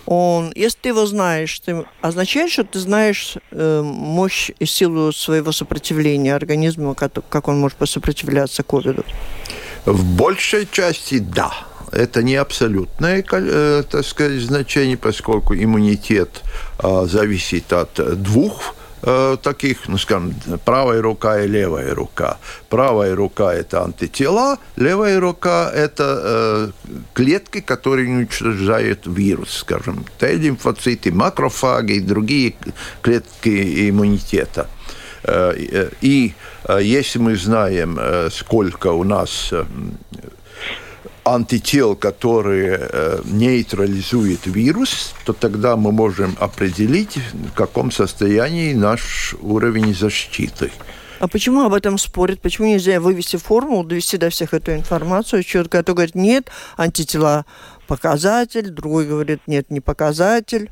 он, 0.04 0.52
если 0.57 0.78
ты 0.83 0.88
его 0.88 1.07
знаешь, 1.07 1.61
ты, 1.61 1.85
означает, 2.00 2.50
что 2.50 2.64
ты 2.64 2.81
знаешь 2.81 3.37
э, 3.50 3.83
мощь 3.83 4.50
и 4.59 4.66
силу 4.66 5.12
своего 5.12 5.52
сопротивления 5.52 6.35
организма, 6.35 6.95
как, 6.95 7.12
как 7.28 7.49
он 7.49 7.61
может 7.61 7.78
посопротивляться 7.78 8.62
ковиду? 8.62 9.04
В 9.87 10.04
большей 10.04 10.69
части 10.71 11.19
да. 11.19 11.52
Это 11.92 12.23
не 12.23 12.37
абсолютное, 12.37 13.25
э, 13.31 13.83
так 13.88 14.04
сказать, 14.04 14.40
значение, 14.40 14.97
поскольку 14.97 15.54
иммунитет 15.54 16.42
э, 16.83 17.07
зависит 17.07 17.73
от 17.73 18.23
двух 18.23 18.75
таких, 19.42 19.88
ну, 19.88 19.99
скажем, 19.99 20.35
правая 20.64 21.02
рука 21.02 21.40
и 21.40 21.49
левая 21.49 21.94
рука. 21.94 22.38
Правая 22.68 23.16
рука– 23.16 23.52
это 23.54 23.85
антитела, 23.85 24.59
левая 24.76 25.18
рука– 25.21 25.71
это 25.75 26.21
э, 26.23 26.71
клетки, 27.12 27.61
которые 27.61 28.09
уничтожают 28.09 29.06
вирус, 29.06 29.59
скажем, 29.59 30.04
Т-лимфоциты, 30.18 31.12
макрофаги 31.12 31.94
и 31.94 32.00
другие 32.00 32.54
клетки 33.02 33.90
иммунитета. 33.90 34.68
Э, 35.25 35.52
э 35.56 35.90
и 36.00 36.35
э, 36.64 36.78
если 36.82 37.18
мы 37.18 37.37
знаем, 37.37 37.99
сколько 38.30 38.92
у 38.92 39.04
нас 39.04 39.52
антител, 41.25 41.95
которые 41.95 42.79
э, 42.81 43.21
нейтрализуют 43.25 44.47
вирус, 44.47 45.14
то 45.25 45.33
тогда 45.33 45.76
мы 45.76 45.93
можем 45.93 46.37
определить, 46.41 47.19
в 47.33 47.52
каком 47.52 47.91
состоянии 47.91 48.75
наш 48.75 49.35
уровень 49.41 49.95
защиты. 49.95 50.71
А 51.23 51.29
почему 51.29 51.62
об 51.62 51.73
этом 51.73 51.99
спорят? 51.99 52.41
Почему 52.41 52.67
нельзя 52.67 52.99
вывести 52.99 53.37
формулу, 53.37 53.85
довести 53.85 54.17
до 54.17 54.29
всех 54.29 54.55
эту 54.55 54.75
информацию 54.75 55.45
четко? 55.45 55.79
А 55.79 55.83
то 55.85 55.95
говорит, 55.95 56.17
нет, 56.17 56.50
антитела 56.76 57.47
показатель, 57.87 58.71
другой 58.71 59.07
говорит, 59.07 59.41
нет, 59.47 59.71
не 59.71 59.81
показатель. 59.81 60.71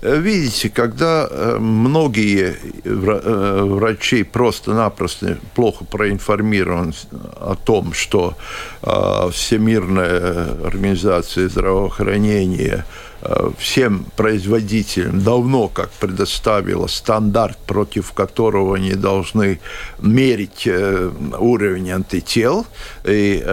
Э, 0.00 0.18
видите, 0.18 0.70
когда 0.70 1.26
э, 1.28 1.58
многие 1.58 2.56
э, 2.84 3.62
врачи 3.64 4.22
просто-напросто 4.22 5.38
плохо 5.54 5.84
проинформированы 5.84 6.92
о 7.40 7.54
том, 7.56 7.92
что 7.92 8.36
Всемирная 8.80 10.64
организация 10.64 11.48
здравоохранения 11.48 12.84
всем 13.58 14.06
производителям 14.16 15.20
давно 15.20 15.68
как 15.68 15.90
предоставила 15.90 16.86
стандарт, 16.86 17.58
против 17.66 18.12
которого 18.12 18.76
они 18.76 18.92
должны 18.92 19.58
мерить 19.98 20.68
уровень 20.68 21.90
антител, 21.90 22.66
и 23.04 23.44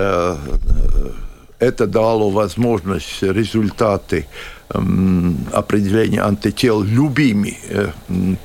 это 1.66 1.88
дало 1.88 2.30
возможность 2.30 3.24
результаты 3.24 4.28
определения 4.70 6.24
антител 6.24 6.82
любыми 6.82 7.58
э, 7.70 7.92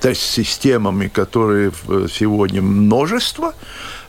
тест-системами, 0.01 1.09
которые 1.09 1.73
сегодня 2.11 2.61
множество, 2.61 3.55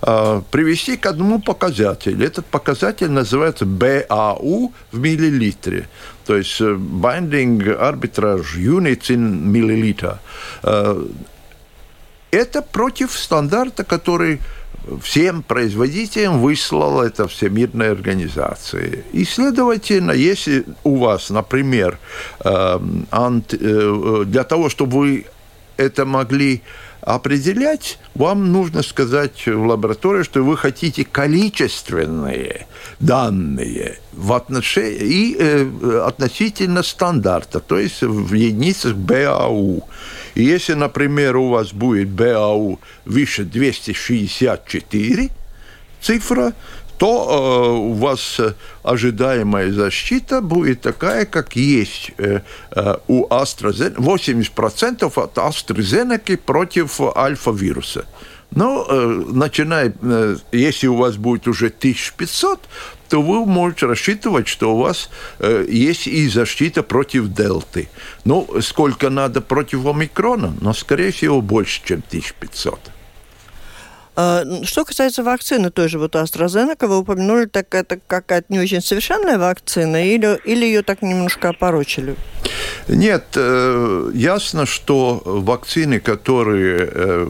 а, 0.01 0.41
привести 0.51 0.97
к 0.97 1.05
одному 1.05 1.39
показателю. 1.39 2.25
Этот 2.25 2.45
показатель 2.47 3.09
называется 3.09 3.65
БАУ 3.65 4.73
в 4.91 4.99
миллилитре. 4.99 5.87
То 6.25 6.35
есть 6.35 6.59
э, 6.59 6.73
Binding 6.73 7.79
Arbitrage 7.79 8.57
Units 8.57 9.09
in 9.09 9.45
Milliliter. 9.45 10.17
Это 12.31 12.61
против 12.61 13.11
стандарта, 13.11 13.83
который 13.83 14.39
всем 15.01 15.43
производителям 15.43 16.41
выслала 16.41 17.03
эта 17.03 17.27
всемирная 17.27 17.91
организация. 17.91 19.03
И, 19.13 19.25
следовательно, 19.25 20.11
если 20.11 20.65
у 20.83 20.97
вас, 20.97 21.29
например, 21.29 21.99
эм, 22.43 23.07
э, 23.11 24.23
для 24.25 24.43
того, 24.43 24.69
чтобы 24.69 24.97
вы 24.97 25.25
это 25.77 26.05
могли 26.05 26.61
определять, 27.01 27.97
вам 28.13 28.51
нужно 28.51 28.83
сказать 28.83 29.47
в 29.47 29.65
лаборатории, 29.65 30.23
что 30.23 30.43
вы 30.43 30.55
хотите 30.55 31.03
количественные 31.03 32.67
данные 32.99 33.99
в 34.13 34.33
отношении, 34.33 34.99
и 34.99 35.35
э, 35.39 36.03
относительно 36.05 36.83
стандарта, 36.83 37.59
то 37.59 37.79
есть 37.79 38.01
в 38.01 38.33
единицах 38.33 38.95
БАУ. 38.95 39.83
И 40.35 40.43
если, 40.43 40.73
например, 40.73 41.37
у 41.37 41.49
вас 41.49 41.73
будет 41.73 42.09
БАУ 42.09 42.79
выше 43.05 43.43
264 43.43 45.29
цифра, 46.01 46.53
то 46.97 47.07
э, 47.07 47.77
у 47.77 47.93
вас 47.93 48.39
ожидаемая 48.83 49.71
защита 49.71 50.41
будет 50.41 50.81
такая, 50.81 51.25
как 51.25 51.55
есть 51.55 52.11
э, 52.17 52.41
э, 52.75 52.95
у 53.07 53.25
AstraZeneca, 53.27 53.95
80% 53.95 55.11
от 55.15 55.37
AstraZeneca 55.37 56.37
против 56.37 57.01
альфа-вируса. 57.01 58.05
Но 58.51 58.85
э, 58.87 59.23
начиная, 59.31 59.93
э, 60.01 60.35
если 60.51 60.87
у 60.87 60.97
вас 60.97 61.15
будет 61.15 61.47
уже 61.47 61.67
1500, 61.67 62.59
то 63.11 63.21
вы 63.21 63.45
можете 63.45 63.87
рассчитывать, 63.87 64.47
что 64.47 64.73
у 64.73 64.77
вас 64.77 65.09
э, 65.39 65.65
есть 65.69 66.07
и 66.07 66.29
защита 66.29 66.81
против 66.81 67.27
дельты. 67.27 67.89
Ну, 68.23 68.47
сколько 68.61 69.09
надо 69.09 69.41
против 69.41 69.85
омикрона? 69.85 70.53
Но, 70.61 70.73
скорее 70.73 71.11
всего, 71.11 71.41
больше, 71.41 71.81
чем 71.83 72.01
1500. 72.07 72.79
А, 74.15 74.43
что 74.63 74.85
касается 74.85 75.23
вакцины 75.23 75.71
той 75.71 75.89
же 75.89 75.99
вот 75.99 76.15
AstraZeneca, 76.15 76.87
вы 76.87 76.99
упомянули, 76.99 77.47
так 77.47 77.75
это 77.75 77.99
какая-то 78.07 78.45
не 78.47 78.61
очень 78.61 78.81
совершенная 78.81 79.37
вакцина 79.37 80.07
или, 80.07 80.39
или 80.45 80.65
ее 80.65 80.81
так 80.81 81.01
немножко 81.01 81.49
опорочили? 81.49 82.15
Нет, 82.87 83.25
э, 83.35 84.11
ясно, 84.13 84.65
что 84.65 85.21
вакцины, 85.25 85.99
которые 85.99 86.89
э, 86.89 87.27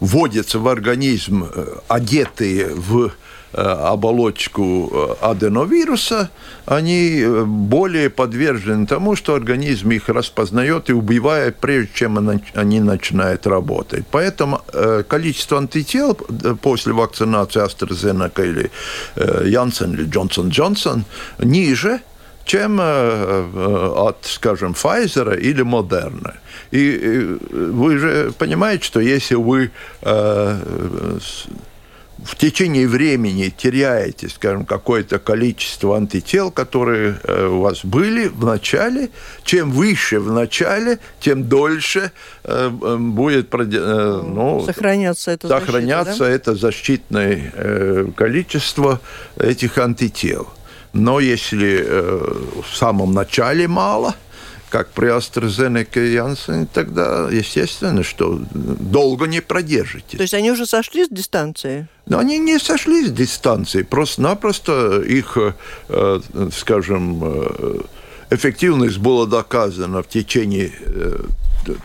вводятся 0.00 0.58
в 0.58 0.66
организм, 0.66 1.44
э, 1.44 1.66
одетые 1.86 2.74
в 2.74 3.12
оболочку 3.52 4.90
э, 4.92 5.14
аденовируса, 5.24 6.30
они 6.66 7.20
э, 7.20 7.44
более 7.44 8.10
подвержены 8.10 8.86
тому, 8.86 9.16
что 9.16 9.34
организм 9.34 9.90
их 9.90 10.08
распознает 10.08 10.90
и 10.90 10.92
убивает, 10.92 11.56
прежде 11.56 11.90
чем 11.94 12.40
они 12.54 12.80
начинают 12.80 13.46
работать. 13.46 14.04
Поэтому 14.10 14.60
количество 15.08 15.58
антител 15.58 16.14
после 16.60 16.92
вакцинации 16.92 17.64
AstraZeneca 17.64 18.44
или 18.44 18.70
Janssen 19.16 19.94
или 19.94 20.06
Johnson 20.06 20.50
Johnson 20.50 21.02
ниже, 21.38 22.00
чем 22.44 22.80
от, 22.80 24.18
скажем, 24.22 24.72
Pfizer 24.72 25.38
или 25.38 25.62
Moderna. 25.62 26.34
И 26.70 27.38
вы 27.50 27.98
же 27.98 28.32
понимаете, 28.38 28.84
что 28.84 29.00
если 29.00 29.36
вы 29.36 29.70
в 32.24 32.36
течение 32.36 32.88
времени 32.88 33.52
теряете, 33.56 34.28
скажем, 34.28 34.64
какое-то 34.64 35.18
количество 35.18 35.96
антител, 35.96 36.50
которые 36.50 37.18
э, 37.22 37.46
у 37.46 37.60
вас 37.60 37.84
были 37.84 38.26
в 38.26 38.44
начале, 38.44 39.10
чем 39.44 39.70
выше 39.70 40.18
в 40.18 40.32
начале, 40.32 40.98
тем 41.20 41.44
дольше 41.44 42.10
э, 42.44 42.70
э, 42.70 42.96
будет 42.96 43.52
ну, 43.52 44.64
сохраняться 44.66 45.30
это 45.30 45.48
сохраняться 45.48 46.12
защита, 46.12 46.24
да? 46.24 46.34
это 46.34 46.54
защитное 46.54 48.12
количество 48.16 49.00
этих 49.36 49.78
антител. 49.78 50.48
Но 50.92 51.20
если 51.20 51.84
в 52.62 52.74
самом 52.74 53.12
начале 53.12 53.68
мало– 53.68 54.14
как 54.68 54.90
при 54.90 55.08
AstraZeneca 55.08 55.98
и 55.98 56.14
Janssen, 56.14 56.66
тогда 56.72 57.28
естественно, 57.30 58.02
что 58.02 58.40
долго 58.52 59.26
не 59.26 59.40
продержите. 59.40 60.16
То 60.16 60.22
есть 60.22 60.34
они 60.34 60.50
уже 60.50 60.66
сошли 60.66 61.04
с 61.04 61.08
дистанции? 61.08 61.88
Но 62.06 62.18
они 62.18 62.38
не 62.38 62.58
сошли 62.58 63.06
с 63.06 63.10
дистанции, 63.10 63.82
просто-напросто 63.82 65.02
их, 65.02 65.36
э, 65.88 66.20
скажем, 66.52 67.20
э, 67.22 67.80
эффективность 68.30 68.98
была 68.98 69.26
доказана 69.26 70.02
в 70.02 70.08
течение 70.08 70.72
э, 70.80 71.18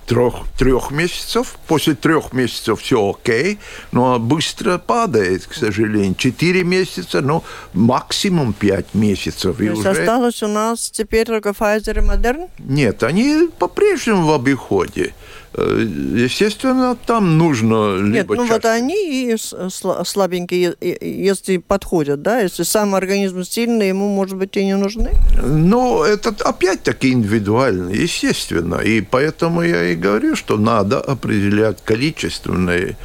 трех, 0.05 0.35
трех 0.57 0.91
месяцев. 0.91 1.57
После 1.67 1.95
трех 1.95 2.33
месяцев 2.33 2.81
все 2.81 3.11
окей, 3.11 3.59
но 3.91 4.19
быстро 4.19 4.77
падает, 4.77 5.45
к 5.45 5.53
сожалению. 5.53 6.15
Четыре 6.15 6.63
месяца, 6.63 7.21
ну, 7.21 7.43
максимум 7.73 8.53
пять 8.53 8.93
месяцев. 8.93 9.57
То 9.57 9.63
и 9.63 9.69
уже... 9.69 9.89
осталось 9.89 10.43
у 10.43 10.47
нас 10.47 10.89
теперь 10.89 11.25
только 11.25 11.49
Pfizer 11.49 11.97
и 11.97 12.07
Moderna? 12.07 12.49
Нет, 12.59 13.03
они 13.03 13.49
по-прежнему 13.57 14.27
в 14.27 14.33
обиходе. 14.33 15.13
Э, 15.55 15.85
естественно, 16.15 16.97
там 17.05 17.37
нужно 17.37 17.97
либо 17.97 18.13
Нет, 18.13 18.27
ну 18.29 18.47
часть... 18.47 18.51
вот 18.51 18.65
они 18.65 19.31
и 19.31 19.37
слабенькие, 19.37 20.75
если 20.79 21.57
подходят, 21.57 22.21
да? 22.21 22.39
Если 22.39 22.63
сам 22.63 22.95
организм 22.95 23.43
сильный, 23.43 23.89
ему, 23.89 24.07
может 24.07 24.35
быть, 24.35 24.57
и 24.57 24.65
не 24.65 24.75
нужны? 24.75 25.11
Ну, 25.43 26.03
это 26.03 26.35
опять-таки 26.43 27.11
индивидуально, 27.11 27.89
естественно. 27.89 28.75
И 28.75 29.01
поэтому 29.01 29.61
я 29.61 29.91
и 29.91 29.95
говорю, 29.95 30.35
что 30.35 30.57
надо 30.57 30.99
определять 30.99 31.83
количественные 31.83 32.97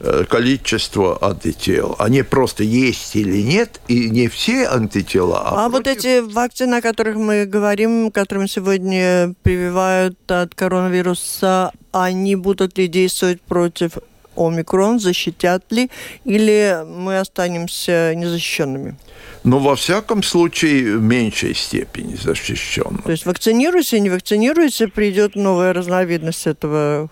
э, 0.00 0.24
количество 0.28 1.18
антител. 1.22 1.96
Они 1.98 2.22
просто 2.22 2.64
есть 2.64 3.16
или 3.16 3.40
нет, 3.40 3.80
и 3.88 4.10
не 4.10 4.28
все 4.28 4.68
антитела. 4.68 5.40
А, 5.40 5.64
а 5.64 5.70
против... 5.70 5.72
вот 5.72 5.86
эти 5.86 6.20
вакцины, 6.20 6.74
о 6.74 6.82
которых 6.82 7.16
мы 7.16 7.46
говорим, 7.46 8.10
которым 8.10 8.46
сегодня 8.46 9.34
прививают 9.42 10.18
от 10.30 10.54
коронавируса, 10.54 11.72
они 11.94 12.34
будут 12.34 12.76
ли 12.76 12.88
действовать 12.88 13.40
против 13.40 13.98
омикрон, 14.36 14.98
защитят 14.98 15.62
ли, 15.70 15.90
или 16.24 16.84
мы 16.84 17.20
останемся 17.20 18.14
незащищенными? 18.16 18.96
Но 19.44 19.58
во 19.58 19.76
всяком 19.76 20.22
случае 20.22 20.96
в 20.96 21.02
меньшей 21.02 21.54
степени 21.54 22.16
защищен. 22.16 22.98
То 23.04 23.12
есть 23.12 23.26
вакцинируйся, 23.26 24.00
не 24.00 24.10
вакцинируйся, 24.10 24.88
придет 24.88 25.36
новая 25.36 25.72
разновидность 25.72 26.46
этого 26.46 27.10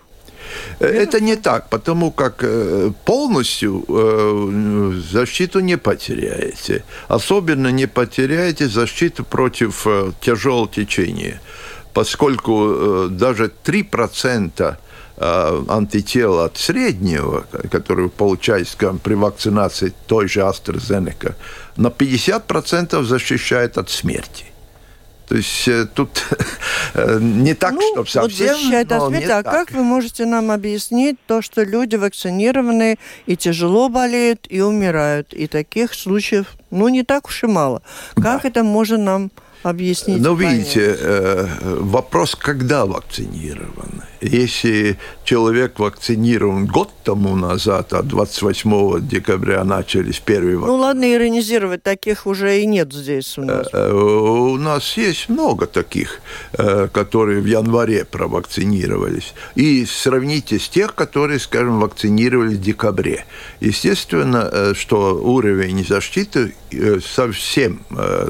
э, 0.79 0.85
это 0.85 1.21
не 1.21 1.35
так, 1.35 1.69
потому 1.69 2.11
как 2.11 2.43
э, 2.43 2.91
полностью 3.05 3.85
э, 3.87 5.01
защиту 5.11 5.59
не 5.61 5.77
потеряете. 5.77 6.83
Особенно 7.07 7.71
не 7.71 7.87
потеряете 7.87 8.67
защиту 8.67 9.23
против 9.23 9.87
тяжелого 10.19 10.67
течения 10.67 11.39
поскольку 11.93 12.67
э, 12.67 13.07
даже 13.11 13.51
3% 13.63 14.75
э, 15.17 15.63
антител 15.69 16.39
от 16.39 16.57
среднего, 16.57 17.45
который 17.71 18.09
получается 18.09 18.73
скажем, 18.73 18.99
при 18.99 19.13
вакцинации 19.13 19.93
той 20.07 20.27
же 20.27 20.41
AstraZeneca, 20.41 21.35
на 21.77 21.87
50% 21.87 23.03
защищает 23.03 23.77
от 23.77 23.89
смерти. 23.89 24.45
То 25.27 25.37
есть 25.37 25.67
э, 25.67 25.85
тут 25.93 26.09
не 26.95 27.53
так, 27.53 27.73
ну, 27.73 28.05
чтобы 28.05 28.09
совсем, 28.09 28.47
вот 28.47 28.57
защищает 28.57 28.91
от 28.91 29.07
смерти. 29.07 29.31
А 29.31 29.43
так. 29.43 29.53
как 29.53 29.71
вы 29.71 29.83
можете 29.83 30.25
нам 30.25 30.51
объяснить 30.51 31.17
то, 31.27 31.41
что 31.41 31.63
люди 31.63 31.95
вакцинированы 31.95 32.97
и 33.25 33.37
тяжело 33.37 33.89
болеют, 33.89 34.47
и 34.49 34.61
умирают? 34.61 35.33
И 35.33 35.47
таких 35.47 35.93
случаев, 35.93 36.47
ну, 36.71 36.89
не 36.89 37.03
так 37.03 37.27
уж 37.27 37.43
и 37.43 37.47
мало. 37.47 37.81
Как 38.15 38.41
да. 38.41 38.49
это 38.49 38.63
можно 38.63 38.97
нам 38.97 39.31
объяснить? 39.63 40.21
Ну, 40.21 40.35
видите, 40.35 40.95
э, 40.99 41.47
вопрос, 41.79 42.35
когда 42.35 42.85
вакцинированы. 42.85 44.03
Если 44.23 44.97
человек 45.25 45.79
вакцинирован 45.79 46.65
год 46.65 46.91
тому 47.03 47.35
назад, 47.35 47.91
а 47.91 48.01
28 48.01 49.05
декабря 49.05 49.63
начались 49.65 50.19
первые 50.19 50.55
вакцины. 50.55 50.77
Ну 50.77 50.81
ладно, 50.81 51.13
иронизировать, 51.13 51.83
таких 51.83 52.25
уже 52.25 52.61
и 52.61 52.65
нет 52.65 52.93
здесь 52.93 53.37
у 53.37 53.43
нас. 53.43 53.67
Э, 53.73 53.91
у 53.91 54.57
нас 54.57 54.95
есть 54.95 55.27
много 55.27 55.65
таких, 55.67 56.21
э, 56.53 56.87
которые 56.91 57.41
в 57.41 57.45
январе 57.45 58.05
провакцинировались. 58.05 59.33
И 59.55 59.85
сравните 59.85 60.57
с 60.57 60.69
тех, 60.69 60.95
которые, 60.95 61.39
скажем, 61.39 61.81
вакцинировались 61.81 62.57
в 62.57 62.61
декабре. 62.61 63.25
Естественно, 63.59 64.49
э, 64.49 64.73
что 64.73 65.15
уровень 65.15 65.85
защиты 65.85 66.55
совсем 67.05 67.81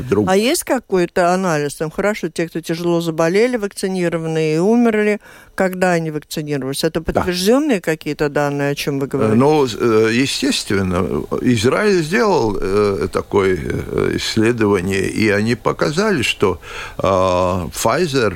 другой. 0.09 0.33
А 0.33 0.35
есть 0.35 0.63
какой-то 0.63 1.33
анализ? 1.33 1.75
Там 1.75 1.91
хорошо, 1.91 2.29
те, 2.29 2.47
кто 2.47 2.59
тяжело 2.61 2.99
заболели, 2.99 3.57
вакцинированные 3.57 4.55
и 4.55 4.59
умерли, 4.59 5.19
когда 5.55 5.82
они 5.91 6.11
вакцинировались? 6.11 6.83
Это 6.83 7.01
подтвержденные 7.01 7.77
да. 7.77 7.81
какие-то 7.81 8.29
данные, 8.29 8.71
о 8.71 8.75
чем 8.75 8.99
вы 8.99 9.07
говорите? 9.07 9.35
Ну, 9.37 9.65
э, 9.65 10.11
естественно. 10.13 11.23
Израиль 11.41 12.03
сделал 12.03 12.57
э, 12.59 13.07
такое 13.11 13.57
э, 13.57 14.11
исследование, 14.15 15.07
и 15.07 15.29
они 15.29 15.55
показали, 15.55 16.21
что 16.21 16.59
Pfizer 16.97 18.35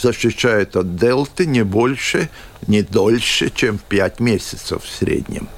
защищает 0.00 0.76
от 0.76 0.96
дельты 0.96 1.46
не 1.46 1.64
больше, 1.64 2.28
не 2.66 2.82
дольше, 2.82 3.50
чем 3.54 3.78
5 3.78 4.20
месяцев 4.20 4.82
в 4.84 4.88
среднем. 4.88 5.48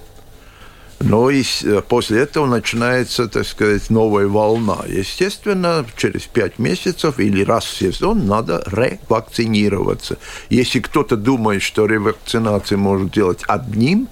Но 1.01 1.31
и 1.31 1.45
после 1.89 2.23
этого 2.23 2.47
начинается, 2.47 3.29
так 3.29 3.47
сказать, 3.47 3.89
новая 3.89 4.27
волна. 4.27 4.79
Естественно, 4.89 5.87
через 5.97 6.23
пять 6.23 6.59
месяцев 6.59 7.21
или 7.21 7.45
раз 7.45 7.65
в 7.65 7.77
сезон 7.77 8.27
надо 8.27 8.65
ревакцинироваться. 8.67 10.19
Если 10.51 10.81
кто-то 10.81 11.17
думает, 11.17 11.63
что 11.63 11.87
ревакцинация 11.87 12.79
может 12.79 13.13
делать 13.13 13.45
одним 13.47 14.09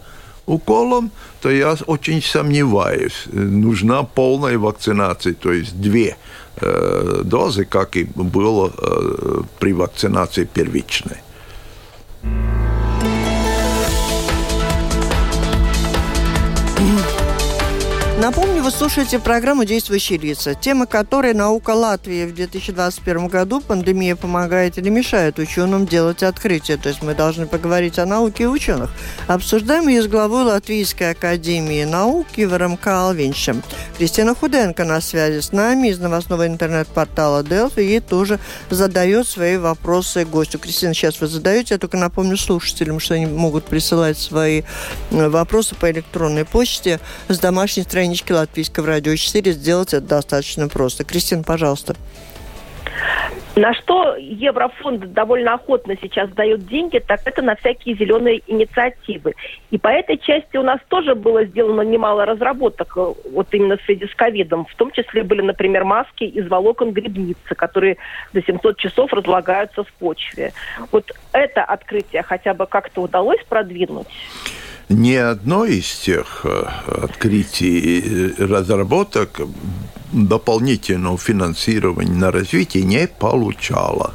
уколом, 0.46 1.10
то 1.40 1.50
я 1.50 1.76
очень 1.86 2.22
сомневаюсь. 2.22 3.24
Нужна 3.32 4.04
полная 4.04 4.56
вакцинация, 4.56 5.34
то 5.34 5.52
есть 5.52 5.80
две 5.80 6.16
э, 6.60 7.22
дозы, 7.24 7.64
как 7.64 7.96
и 7.96 8.04
было 8.04 8.72
э, 8.78 9.42
при 9.58 9.72
вакцинации 9.72 10.44
первичной. 10.44 11.16
Напомню, 18.18 18.62
вы 18.62 18.70
слушаете 18.70 19.18
программу 19.18 19.66
«Действующие 19.66 20.18
лица», 20.18 20.54
тема 20.54 20.86
которой 20.86 21.34
«Наука 21.34 21.70
Латвии» 21.72 22.24
в 22.24 22.34
2021 22.34 23.28
году 23.28 23.60
«Пандемия 23.60 24.16
помогает 24.16 24.78
или 24.78 24.88
мешает 24.88 25.38
ученым 25.38 25.84
делать 25.84 26.22
открытия». 26.22 26.78
То 26.78 26.88
есть 26.88 27.02
мы 27.02 27.14
должны 27.14 27.46
поговорить 27.46 27.98
о 27.98 28.06
науке 28.06 28.44
и 28.44 28.46
ученых. 28.46 28.90
Обсуждаем 29.26 29.88
ее 29.88 30.02
с 30.02 30.06
главой 30.06 30.44
Латвийской 30.44 31.10
академии 31.10 31.84
наук 31.84 32.26
Иваром 32.36 32.78
Калвинчем. 32.78 33.62
Кристина 33.98 34.34
Худенко 34.34 34.84
на 34.84 35.02
связи 35.02 35.40
с 35.40 35.52
нами 35.52 35.88
из 35.88 35.98
новостного 35.98 36.46
интернет-портала 36.46 37.42
Delphi. 37.42 37.82
Ей 37.82 38.00
тоже 38.00 38.40
задает 38.70 39.28
свои 39.28 39.58
вопросы 39.58 40.24
гостю. 40.24 40.58
Кристина, 40.58 40.94
сейчас 40.94 41.20
вы 41.20 41.26
задаете. 41.26 41.74
Я 41.74 41.78
только 41.78 41.98
напомню 41.98 42.38
слушателям, 42.38 42.98
что 42.98 43.12
они 43.12 43.26
могут 43.26 43.66
присылать 43.66 44.16
свои 44.16 44.62
э, 45.10 45.28
вопросы 45.28 45.74
по 45.74 45.90
электронной 45.90 46.46
почте 46.46 46.98
с 47.28 47.38
домашней 47.38 47.82
страницы 47.82 48.05
страничке 48.06 48.34
Латвийского 48.34 48.86
радио 48.86 49.16
4 49.16 49.50
сделать 49.50 49.92
это 49.92 50.06
достаточно 50.06 50.68
просто. 50.68 51.04
Кристина, 51.04 51.42
пожалуйста. 51.42 51.96
На 53.56 53.74
что 53.74 54.14
Еврофонд 54.16 55.12
довольно 55.12 55.54
охотно 55.54 55.96
сейчас 56.00 56.30
дает 56.30 56.68
деньги, 56.68 56.98
так 56.98 57.20
это 57.24 57.42
на 57.42 57.56
всякие 57.56 57.96
зеленые 57.96 58.42
инициативы. 58.46 59.34
И 59.72 59.78
по 59.78 59.88
этой 59.88 60.18
части 60.18 60.56
у 60.56 60.62
нас 60.62 60.78
тоже 60.88 61.14
было 61.16 61.44
сделано 61.46 61.80
немало 61.80 62.26
разработок, 62.26 62.92
э, 62.96 63.14
вот 63.32 63.48
именно 63.52 63.76
в 63.76 63.82
связи 63.82 64.06
с 64.06 64.14
ковидом. 64.14 64.66
В 64.66 64.74
том 64.76 64.92
числе 64.92 65.24
были, 65.24 65.40
например, 65.40 65.84
маски 65.84 66.24
из 66.24 66.46
волокон 66.48 66.92
грибницы, 66.92 67.54
которые 67.56 67.96
до 68.32 68.42
700 68.42 68.76
часов 68.76 69.12
разлагаются 69.12 69.82
в 69.82 69.92
почве. 69.94 70.52
Вот 70.92 71.10
это 71.32 71.64
открытие 71.64 72.22
хотя 72.22 72.54
бы 72.54 72.66
как-то 72.66 73.02
удалось 73.02 73.42
продвинуть? 73.48 74.06
Ни 74.88 75.14
одно 75.14 75.64
из 75.64 75.90
тех 75.96 76.42
э, 76.44 76.64
открытий 76.86 77.98
и 77.98 78.42
разработок 78.42 79.40
дополнительного 80.12 81.18
финансирования 81.18 82.12
на 82.12 82.30
развитие 82.30 82.84
не 82.84 83.08
получало. 83.08 84.14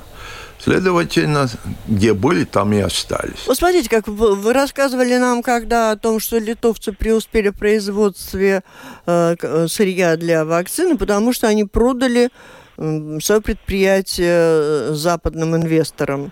Следовательно, 0.64 1.50
где 1.88 2.14
были, 2.14 2.46
там 2.46 2.72
и 2.74 2.80
остались. 2.80 3.48
Вот 3.48 3.58
смотрите, 3.58 3.90
как 3.90 4.08
вы 4.08 4.54
рассказывали 4.54 5.18
нам, 5.18 5.42
когда 5.42 5.92
о 5.92 5.98
том, 5.98 6.20
что 6.20 6.38
литовцы 6.38 6.92
преуспели 6.92 7.50
в 7.50 7.58
производстве 7.58 8.64
э, 9.08 9.36
э 9.42 9.68
сырья 9.68 10.18
для 10.18 10.46
вакцины, 10.46 10.98
потому 10.98 11.34
что 11.34 11.48
они 11.48 11.64
продали 11.64 12.30
э, 12.78 13.20
свое 13.22 13.42
предприятие 13.42 14.28
э, 14.30 14.92
западным 14.94 15.56
инвесторам. 15.56 16.32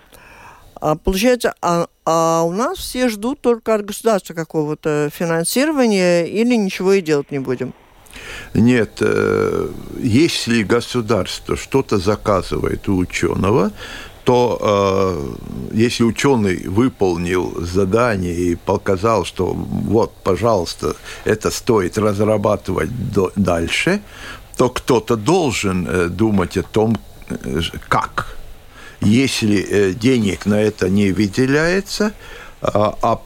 А, 0.80 0.96
получается, 0.96 1.54
а, 1.60 1.86
а 2.04 2.42
у 2.42 2.52
нас 2.52 2.78
все 2.78 3.08
ждут 3.08 3.40
только 3.40 3.74
от 3.74 3.84
государства 3.84 4.34
какого-то 4.34 5.10
финансирования 5.12 6.26
или 6.26 6.56
ничего 6.56 6.94
и 6.94 7.00
делать 7.00 7.30
не 7.30 7.38
будем? 7.38 7.74
Нет, 8.54 8.98
э, 9.00 9.68
если 10.00 10.62
государство 10.62 11.56
что-то 11.56 11.98
заказывает 11.98 12.88
у 12.88 12.96
ученого, 12.96 13.70
то 14.24 14.58
э, 15.70 15.76
если 15.76 16.04
ученый 16.04 16.66
выполнил 16.66 17.54
задание 17.60 18.34
и 18.34 18.54
показал, 18.54 19.24
что 19.24 19.52
вот, 19.54 20.12
пожалуйста, 20.22 20.96
это 21.24 21.50
стоит 21.50 21.98
разрабатывать 21.98 22.90
до, 23.12 23.32
дальше, 23.36 24.00
то 24.56 24.68
кто-то 24.68 25.16
должен 25.16 25.86
э, 25.86 26.08
думать 26.08 26.56
о 26.56 26.62
том, 26.62 26.96
э, 27.28 27.60
как 27.88 28.39
если 29.00 29.66
э, 29.68 29.92
денег 29.92 30.46
на 30.46 30.60
это 30.60 30.88
не 30.88 31.12
выделяется, 31.12 32.12
а, 32.62 32.96
а 33.02 33.20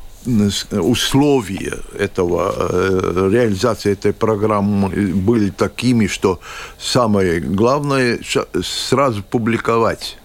условия 0.71 1.79
этого, 1.99 2.55
э, 2.57 3.29
реализации 3.31 3.93
этой 3.93 4.13
программы 4.13 4.89
были 4.89 5.51
такими, 5.51 6.07
что 6.07 6.41
самое 6.79 7.41
главное 7.41 8.21
сразу 8.63 9.23
публиковать. 9.23 10.17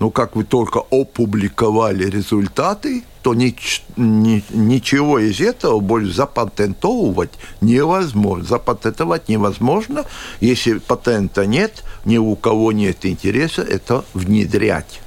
Но 0.00 0.10
как 0.10 0.36
вы 0.36 0.44
только 0.44 0.82
опубликовали 0.90 2.08
результаты, 2.08 3.04
то 3.22 3.34
нич, 3.34 3.82
ни, 3.96 4.42
ничего 4.50 5.18
из 5.18 5.40
этого 5.40 5.80
больше 5.80 6.12
запатентовывать 6.12 7.30
невозможно. 7.60 8.44
Запатентовать 8.44 9.28
невозможно, 9.28 10.04
если 10.40 10.78
патента 10.78 11.46
нет, 11.46 11.84
ни 12.04 12.18
у 12.18 12.34
кого 12.36 12.72
нет 12.72 13.06
интереса 13.06 13.62
это 13.62 14.04
внедрять. 14.12 15.00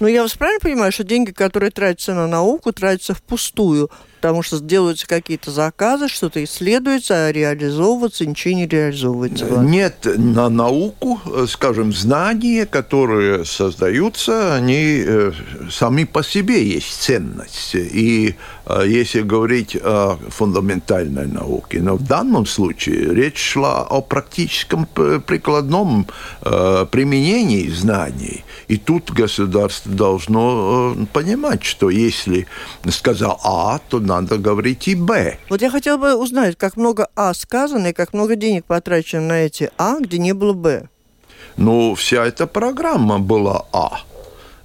Ну, 0.00 0.06
я 0.06 0.22
вас 0.22 0.34
правильно 0.34 0.60
понимаю, 0.60 0.92
что 0.92 1.04
деньги, 1.04 1.32
которые 1.32 1.70
тратятся 1.70 2.14
на 2.14 2.26
науку, 2.26 2.72
тратятся 2.72 3.14
впустую? 3.14 3.90
Потому 4.20 4.42
что 4.42 4.58
делаются 4.58 5.06
какие-то 5.06 5.50
заказы, 5.50 6.08
что-то 6.08 6.42
исследуется, 6.42 7.26
а 7.26 7.32
реализовываться 7.32 8.26
ничего 8.26 8.54
не 8.54 8.66
реализовывается. 8.66 9.44
Нет, 9.44 10.06
на 10.16 10.48
науку, 10.48 11.20
скажем, 11.46 11.92
знания, 11.92 12.66
которые 12.66 13.44
создаются, 13.44 14.54
они 14.54 15.02
э, 15.06 15.32
сами 15.70 16.04
по 16.04 16.24
себе 16.24 16.64
есть 16.64 17.00
ценность. 17.00 17.74
И 17.74 18.34
э, 18.66 18.82
если 18.86 19.22
говорить 19.22 19.76
о 19.76 20.18
фундаментальной 20.28 21.26
науке, 21.26 21.80
но 21.80 21.94
в 21.94 22.04
данном 22.04 22.44
случае 22.46 23.14
речь 23.14 23.38
шла 23.38 23.82
о 23.82 24.00
практическом 24.00 24.86
прикладном 24.86 26.06
э, 26.42 26.86
применении 26.90 27.68
знаний. 27.68 28.44
И 28.66 28.76
тут 28.76 29.10
государство 29.12 29.92
должно 29.92 30.96
понимать, 31.12 31.64
что 31.64 31.88
если 31.88 32.46
сказал 32.90 33.40
А, 33.44 33.80
то 33.88 34.00
надо 34.08 34.38
говорить 34.38 34.88
и 34.88 34.94
Б. 34.94 35.38
Вот 35.50 35.62
я 35.62 35.70
хотела 35.70 35.98
бы 35.98 36.14
узнать, 36.16 36.56
как 36.56 36.76
много 36.76 37.08
А 37.14 37.34
сказано 37.34 37.88
и 37.88 37.92
как 37.92 38.14
много 38.14 38.36
денег 38.36 38.64
потрачено 38.64 39.22
на 39.22 39.32
эти 39.46 39.70
А, 39.76 40.00
где 40.00 40.18
не 40.18 40.32
было 40.32 40.54
Б. 40.54 40.88
Ну, 41.56 41.94
вся 41.94 42.24
эта 42.24 42.46
программа 42.46 43.18
была 43.18 43.66
А. 43.72 44.00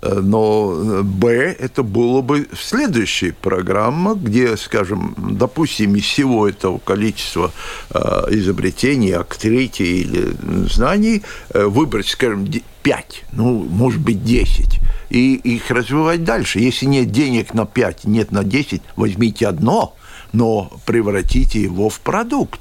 Э, 0.03 0.19
но 0.19 1.01
Б 1.03 1.55
это 1.59 1.81
было 1.83 2.21
бы 2.21 2.47
следующая 2.59 3.33
программа, 3.33 4.15
где, 4.15 4.57
скажем, 4.57 5.15
допустим, 5.17 5.95
из 5.95 6.03
всего 6.03 6.47
этого 6.47 6.77
количества 6.79 7.51
э, 7.89 7.99
изобретений, 8.31 9.15
открытий 9.15 10.01
или 10.01 10.35
знаний 10.67 11.23
э, 11.53 11.65
выбрать, 11.65 12.07
скажем, 12.07 12.45
5, 12.83 13.23
ну, 13.31 13.63
может 13.63 14.01
быть, 14.01 14.23
10 14.25 14.81
и 15.09 15.35
их 15.35 15.71
развивать 15.71 16.23
дальше. 16.23 16.59
Если 16.59 16.85
нет 16.85 17.11
денег 17.11 17.53
на 17.53 17.65
5, 17.65 18.05
нет 18.05 18.31
на 18.31 18.43
10, 18.43 18.81
возьмите 18.97 19.47
одно, 19.47 19.95
но 20.33 20.71
превратите 20.85 21.61
его 21.61 21.89
в 21.89 22.01
продукт. 22.01 22.59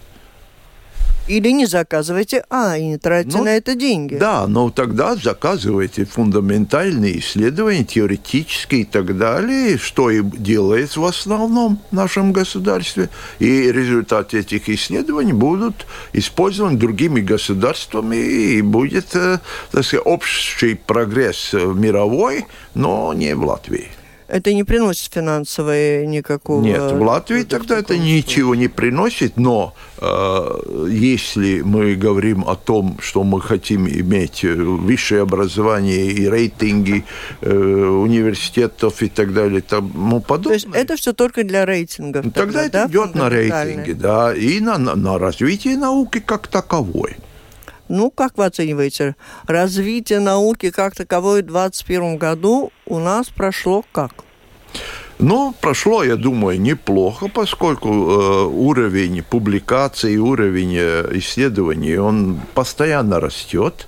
Или 1.29 1.51
не 1.51 1.67
заказывайте 1.67 2.45
А 2.51 2.77
и 2.77 2.85
не 2.85 2.99
тратьте 2.99 3.39
ну, 3.39 3.45
на 3.45 3.57
это 3.57 3.75
деньги. 3.75 4.17
Да, 4.17 4.47
но 4.47 4.71
тогда 4.71 5.15
заказывайте 5.15 6.05
фундаментальные 6.05 7.21
исследования, 7.21 7.85
теоретические 7.85 8.83
и 8.83 8.85
так 8.85 9.17
далее, 9.17 9.79
что 9.79 10.11
и 10.11 10.23
делается 10.23 11.01
в 11.01 11.05
основном 11.05 11.79
в 11.91 11.95
нашем 11.95 12.33
государстве. 12.33 13.09
И 13.39 13.71
результаты 13.71 14.41
этих 14.41 14.69
исследований 14.69 15.33
будут 15.33 15.87
использованы 16.13 16.77
другими 16.77 17.21
государствами, 17.21 18.17
и 18.17 18.63
будет, 18.63 19.15
э, 19.15 19.39
так 19.71 19.85
сказать, 19.85 20.07
общий 20.07 20.75
прогресс 20.75 21.53
мировой, 21.53 22.47
но 22.75 23.13
не 23.15 23.35
в 23.35 23.45
Латвии 23.45 23.89
это 24.33 24.55
не 24.55 24.65
приносит 24.65 25.13
финансовой 25.13 26.07
никакого... 26.07 26.63
Нет, 26.63 26.93
в 26.93 27.03
Латвии 27.03 27.43
тогда 27.43 27.79
это 27.79 27.99
ничего 27.99 28.55
не 28.55 28.69
приносит, 28.69 29.37
но 29.37 29.75
э, 29.99 30.89
если 30.91 31.61
мы 31.61 31.95
говорим 31.95 32.49
о 32.49 32.57
том, 32.57 32.97
что 33.03 33.25
мы 33.25 33.43
хотим 33.43 33.87
иметь 33.87 34.43
э, 34.43 34.55
высшее 34.55 35.21
образование 35.21 36.07
и 36.07 36.27
рейтинги 36.27 37.05
э, 37.43 37.55
университетов 37.55 39.03
и 39.03 39.09
так 39.11 39.35
далее, 39.35 39.61
тому 39.61 40.21
подобное... 40.21 40.59
То 40.59 40.67
есть 40.67 40.69
это 40.73 40.97
все 40.97 41.13
только 41.13 41.45
для 41.45 41.67
рейтингов? 41.67 42.25
Тогда, 42.25 42.41
тогда 42.41 42.65
это 42.65 42.73
да, 42.73 42.87
идет 42.87 43.15
на 43.15 43.29
рейтинги, 43.29 43.93
да, 43.93 44.35
и 44.35 44.61
на, 44.61 44.79
на, 44.79 44.95
на 44.95 45.19
развитие 45.19 45.77
науки 45.77 46.21
как 46.21 46.47
таковой. 46.47 47.17
Ну, 47.93 48.11
как 48.11 48.39
вы 48.39 48.47
оцениваете? 48.47 49.17
Развитие 49.47 50.19
науки 50.19 50.71
как 50.71 50.95
таковой 50.95 51.43
в 51.43 51.47
2021 51.47 52.17
году 52.17 52.73
у 52.87 52.99
нас 52.99 53.29
прошло 53.29 53.85
как? 53.93 54.13
Ну, 55.19 55.55
прошло, 55.61 56.03
я 56.03 56.17
думаю, 56.17 56.59
неплохо, 56.59 57.29
поскольку 57.29 57.89
э, 57.89 58.45
уровень 58.47 59.23
публикаций, 59.23 60.17
уровень 60.17 60.75
э, 60.75 61.19
исследований, 61.19 61.99
он 61.99 62.41
постоянно 62.55 63.21
растет. 63.21 63.87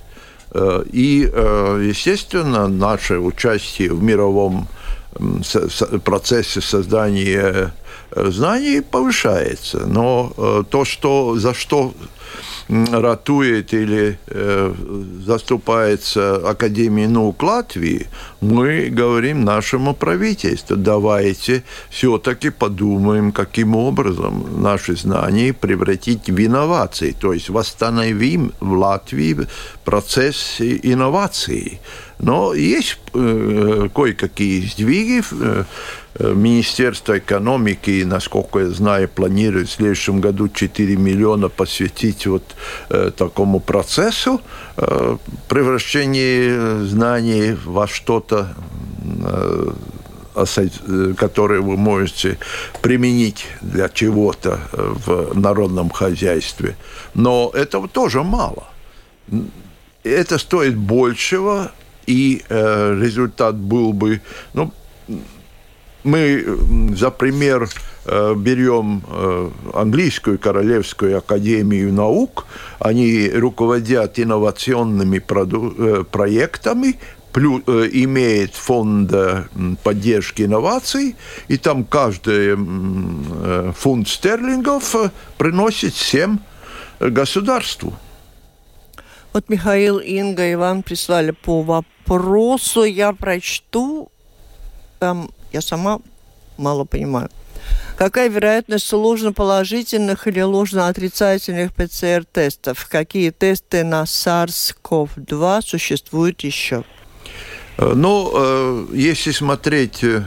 Э, 0.51 0.83
и, 0.93 1.27
э, 1.33 1.87
естественно, 1.89 2.67
наше 2.67 3.17
участие 3.17 3.91
в 3.91 4.03
мировом 4.03 4.67
процессе 6.03 6.61
создания 6.61 7.73
э, 8.11 8.29
знаний 8.29 8.81
повышается. 8.81 9.87
Но 9.87 10.31
э, 10.37 10.63
то, 10.69 10.85
что, 10.85 11.39
за 11.39 11.55
что 11.55 11.93
ратует 12.67 13.73
или 13.73 14.17
э, 14.27 14.73
заступается 15.25 16.37
Академия 16.49 17.07
наук 17.07 17.43
Латвии, 17.43 18.07
мы 18.41 18.89
говорим 18.89 19.43
нашему 19.43 19.93
правительству, 19.93 20.75
давайте 20.75 21.63
все-таки 21.89 22.49
подумаем, 22.49 23.31
каким 23.31 23.75
образом 23.75 24.61
наши 24.61 24.95
знания 24.95 25.53
превратить 25.53 26.27
в 26.29 26.45
инновации, 26.45 27.11
то 27.11 27.33
есть 27.33 27.49
восстановим 27.49 28.51
в 28.59 28.73
Латвии 28.73 29.47
процесс 29.83 30.57
инноваций. 30.59 31.79
Но 32.17 32.53
есть 32.53 32.97
э, 33.13 33.89
кое-какие 33.93 34.61
сдвиги. 34.67 35.21
Э, 35.31 35.65
Министерство 36.19 37.17
экономики, 37.17 38.03
насколько 38.05 38.59
я 38.59 38.69
знаю, 38.69 39.09
планирует 39.09 39.67
в 39.67 39.73
следующем 39.73 40.21
году 40.21 40.47
4 40.47 40.95
миллиона 40.95 41.49
посвятить 41.49 42.25
вот 42.25 42.55
э, 42.89 43.11
такому 43.15 43.59
процессу 43.59 44.41
э, 44.77 45.17
превращения 45.49 46.83
знаний 46.85 47.57
во 47.65 47.87
что-то 47.87 48.55
э, 49.03 49.71
которые 51.17 51.61
вы 51.61 51.77
можете 51.77 52.37
применить 52.81 53.45
для 53.61 53.87
чего-то 53.87 54.59
в 54.73 55.33
народном 55.33 55.89
хозяйстве. 55.89 56.75
Но 57.13 57.51
этого 57.53 57.87
тоже 57.87 58.21
мало. 58.21 58.67
Это 60.03 60.37
стоит 60.37 60.75
большего, 60.75 61.71
и 62.05 62.43
э, 62.49 62.99
результат 63.01 63.55
был 63.55 63.93
бы, 63.93 64.21
ну, 64.53 64.73
мы 66.05 66.95
за 66.95 67.09
пример 67.11 67.67
э, 68.05 68.35
берем 68.35 69.03
э, 69.07 69.49
английскую 69.73 70.39
королевскую 70.39 71.17
академию 71.17 71.91
наук, 71.91 72.45
они 72.79 73.29
руководят 73.33 74.19
инновационными 74.19 75.17
э, 75.17 76.03
проектами, 76.03 76.99
плюс, 77.33 77.63
имеет 77.67 78.53
фонд 78.53 79.11
поддержки 79.83 80.43
инноваций, 80.43 81.15
и 81.49 81.57
там 81.57 81.83
каждый 81.83 82.55
фунт 83.73 84.07
стерлингов 84.07 84.95
приносит 85.37 85.93
всем 85.93 86.39
государству. 87.01 87.93
Вот 89.33 89.49
Михаил, 89.49 89.97
Инга, 89.97 90.53
Иван 90.53 90.81
прислали 90.81 91.31
по 91.31 91.61
вопросу. 91.61 92.85
Я 92.85 93.11
прочту. 93.11 94.09
Там 94.99 95.29
я 95.55 95.61
сама 95.61 95.99
мало 96.57 96.83
понимаю. 96.83 97.29
Какая 97.97 98.29
вероятность 98.29 98.91
ложноположительных 98.91 100.27
или 100.27 100.41
ложноотрицательных 100.41 101.71
ПЦР-тестов? 101.73 102.87
Какие 102.89 103.29
тесты 103.31 103.85
на 103.85 104.03
SARS-CoV-2 104.03 105.61
существуют 105.61 106.41
еще? 106.41 106.83
Э, 107.77 107.93
ну, 107.95 108.31
э, 108.33 108.85
если 108.93 109.31
смотреть, 109.31 110.03
э, 110.03 110.21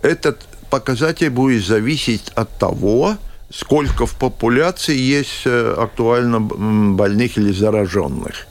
этот 0.00 0.40
показатель 0.70 1.28
будет 1.28 1.64
зависеть 1.66 2.32
от 2.34 2.58
того, 2.58 3.16
сколько 3.50 4.06
в 4.06 4.14
популяции 4.18 4.96
есть 4.96 5.46
актуально 5.46 6.40
больных 6.40 7.36
или 7.38 7.52
зараженных. 7.52 8.46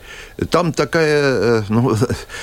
Там 0.49 0.73
такая, 0.73 1.59
э, 1.59 1.63
ну, 1.69 1.95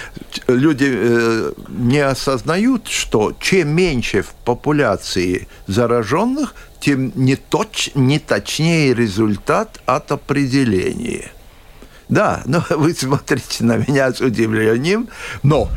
люди 0.49 0.91
э, 0.91 1.53
не 1.69 1.99
осознают, 1.99 2.89
что 2.89 3.35
чем 3.39 3.69
меньше 3.69 4.23
в 4.23 4.35
популяции 4.45 5.47
зараженных, 5.67 6.55
тем 6.81 7.13
не, 7.15 7.37
точ, 7.37 7.91
не 7.95 8.19
точнее 8.19 8.95
результат 8.95 9.81
от 9.87 10.11
определения. 10.11 11.31
Да, 12.13 12.43
но 12.45 12.63
вы 12.71 12.93
смотрите 12.93 13.65
на 13.65 13.79
меня 13.79 14.13
с 14.13 14.21
удивлением, 14.21 15.09
но 15.43 15.71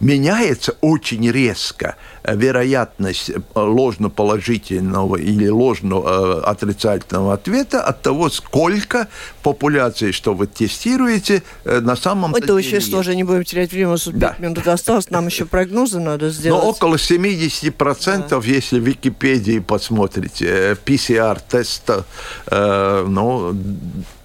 меняется 0.00 0.76
очень 0.80 1.30
резко 1.30 1.96
вероятность 2.24 3.30
ложноположительного 3.54 5.16
или 5.16 5.48
ложно-отрицательного 5.48 7.34
ответа 7.34 7.82
от 7.82 8.00
того, 8.00 8.30
сколько 8.30 9.08
популяции, 9.42 10.10
что 10.10 10.32
вы 10.32 10.46
тестируете, 10.46 11.42
э, 11.64 11.80
на 11.80 11.96
самом 11.96 12.32
деле. 12.32 12.44
Это 12.44 12.56
еще 12.56 12.80
тоже 12.80 13.14
не 13.14 13.24
будем 13.24 13.44
терять 13.44 13.72
время, 13.72 13.88
у 13.88 13.92
нас 13.92 14.08
да. 14.08 14.36
минут 14.38 14.66
осталось, 14.66 15.10
нам 15.10 15.26
еще 15.26 15.44
прогнозы 15.44 16.00
надо 16.00 16.30
сделать. 16.30 16.62
Но 16.62 16.70
около 16.70 16.94
70%, 16.94 18.28
да. 18.28 18.40
если 18.46 18.80
в 18.80 18.84
Википедии 18.84 19.58
посмотрите, 19.58 20.78
PCR-теста, 20.82 22.06
э, 22.46 23.04
ну, 23.06 23.52
Э, 23.52 24.19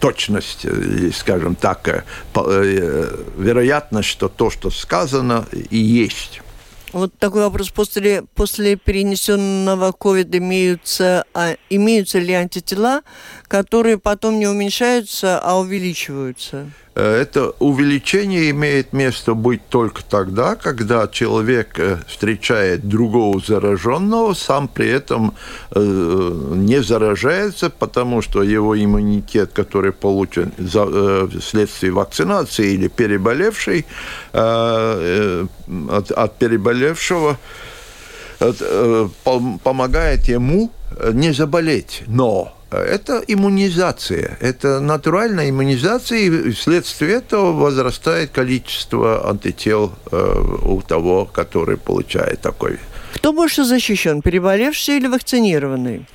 точность, 0.00 0.64
э, 0.64 1.10
скажем 1.12 1.54
так, 1.54 1.88
э, 1.88 2.02
вероятность, 3.36 4.08
что 4.08 4.28
то, 4.28 4.50
что 4.50 4.70
сказано, 4.70 5.46
и 5.70 5.78
есть. 5.78 6.40
Вот 6.92 7.12
такой 7.18 7.42
вопрос. 7.42 7.68
После, 7.68 8.22
после 8.34 8.76
перенесенного 8.76 9.90
COVID 9.90 10.38
имеются, 10.38 11.24
а, 11.34 11.54
имеются 11.68 12.18
ли 12.18 12.32
антитела, 12.32 13.02
которые 13.46 13.98
потом 13.98 14.38
не 14.38 14.46
уменьшаются, 14.46 15.38
а 15.38 15.58
увеличиваются? 15.58 16.70
Э, 16.98 17.20
это 17.20 17.52
увеличение 17.60 18.50
имеет 18.50 18.92
место 18.92 19.34
быть 19.34 19.60
только 19.68 20.02
тогда, 20.02 20.56
когда 20.56 21.06
человек 21.06 21.78
э, 21.78 21.98
встречает 22.08 22.88
другого 22.88 23.40
зараженного, 23.40 24.34
сам 24.34 24.66
при 24.66 24.88
этом 24.88 25.34
э, 25.70 25.80
не 26.56 26.82
заражается, 26.82 27.70
потому 27.70 28.20
что 28.20 28.42
его 28.42 28.76
иммунитет, 28.76 29.52
который 29.52 29.92
получен 29.92 30.52
вследствие 31.40 31.92
вакцинации 31.92 32.72
или 32.72 32.88
переболевший, 32.88 33.86
от, 34.32 36.10
от 36.10 36.38
переболевшего, 36.38 37.38
помогает 39.62 40.28
ему 40.28 40.72
не 41.12 41.32
заболеть. 41.32 42.02
Но 42.06 42.57
это 42.76 43.22
иммунизация. 43.26 44.36
Это 44.40 44.80
натуральная 44.80 45.48
иммунизация, 45.50 46.18
и 46.18 46.50
вследствие 46.50 47.14
этого 47.14 47.52
возрастает 47.52 48.30
количество 48.30 49.28
антител 49.28 49.92
э, 50.10 50.44
у 50.64 50.82
того, 50.82 51.24
который 51.24 51.76
получает 51.76 52.40
такой. 52.40 52.78
Кто 53.14 53.32
больше 53.32 53.64
защищен, 53.64 54.22
переболевший 54.22 54.98
или 54.98 55.08
вакцинированный? 55.08 56.06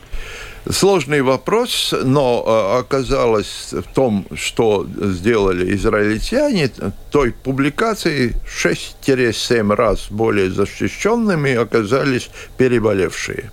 Сложный 0.70 1.22
вопрос, 1.22 1.94
но 2.04 2.44
э, 2.46 2.80
оказалось 2.80 3.74
в 3.74 3.94
том, 3.94 4.26
что 4.34 4.88
сделали 4.96 5.76
израильтяне, 5.76 6.70
той 7.12 7.34
публикации 7.34 8.36
6-7 8.48 9.76
раз 9.76 10.08
более 10.10 10.50
защищенными 10.50 11.54
оказались 11.56 12.30
переболевшие. 12.58 13.52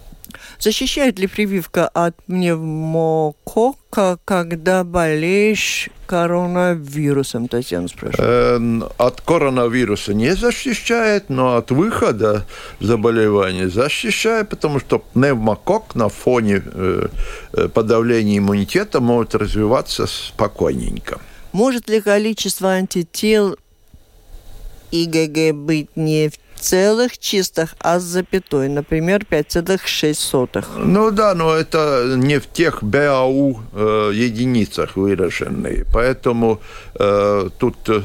Защищает 0.61 1.19
ли 1.19 1.27
прививка 1.27 1.89
от 1.89 2.15
пневмокока, 2.25 4.19
когда 4.27 4.85
болеешь 4.85 5.89
коронавирусом, 6.07 7.49
Татьяна 7.49 7.89
спрашивает? 7.89 8.21
Эм, 8.21 8.85
от 8.99 9.23
коронавируса 9.23 10.13
не 10.13 10.35
защищает, 10.37 11.31
но 11.31 11.57
от 11.57 11.71
выхода 11.71 12.47
заболевания 12.79 13.71
защищает, 13.71 14.51
потому 14.51 14.81
что 14.81 14.99
пневмокок 14.99 15.95
на 15.95 16.11
фоне 16.11 16.63
э, 16.63 17.09
э, 17.55 17.69
подавления 17.69 18.37
иммунитета 18.37 19.01
может 19.01 19.35
развиваться 19.35 20.07
спокойненько. 20.07 21.21
Может 21.53 21.89
ли 21.89 22.03
количество 22.03 22.73
антител 22.73 23.57
ИГГ 24.91 25.55
быть 25.55 25.97
не 25.97 26.29
в 26.29 26.39
целых 26.61 27.19
чистых, 27.19 27.75
а 27.81 27.99
с 27.99 28.03
запятой, 28.03 28.69
например, 28.69 29.23
5,6. 29.31 30.65
Ну 30.77 31.11
да, 31.11 31.35
но 31.35 31.55
это 31.55 32.15
не 32.17 32.39
в 32.39 32.47
тех 32.47 32.83
БАУ 32.83 33.61
э, 33.73 34.11
единицах 34.15 34.97
выраженные, 34.97 35.85
поэтому 35.93 36.61
э, 36.95 37.49
тут 37.59 37.77
э, 37.89 38.03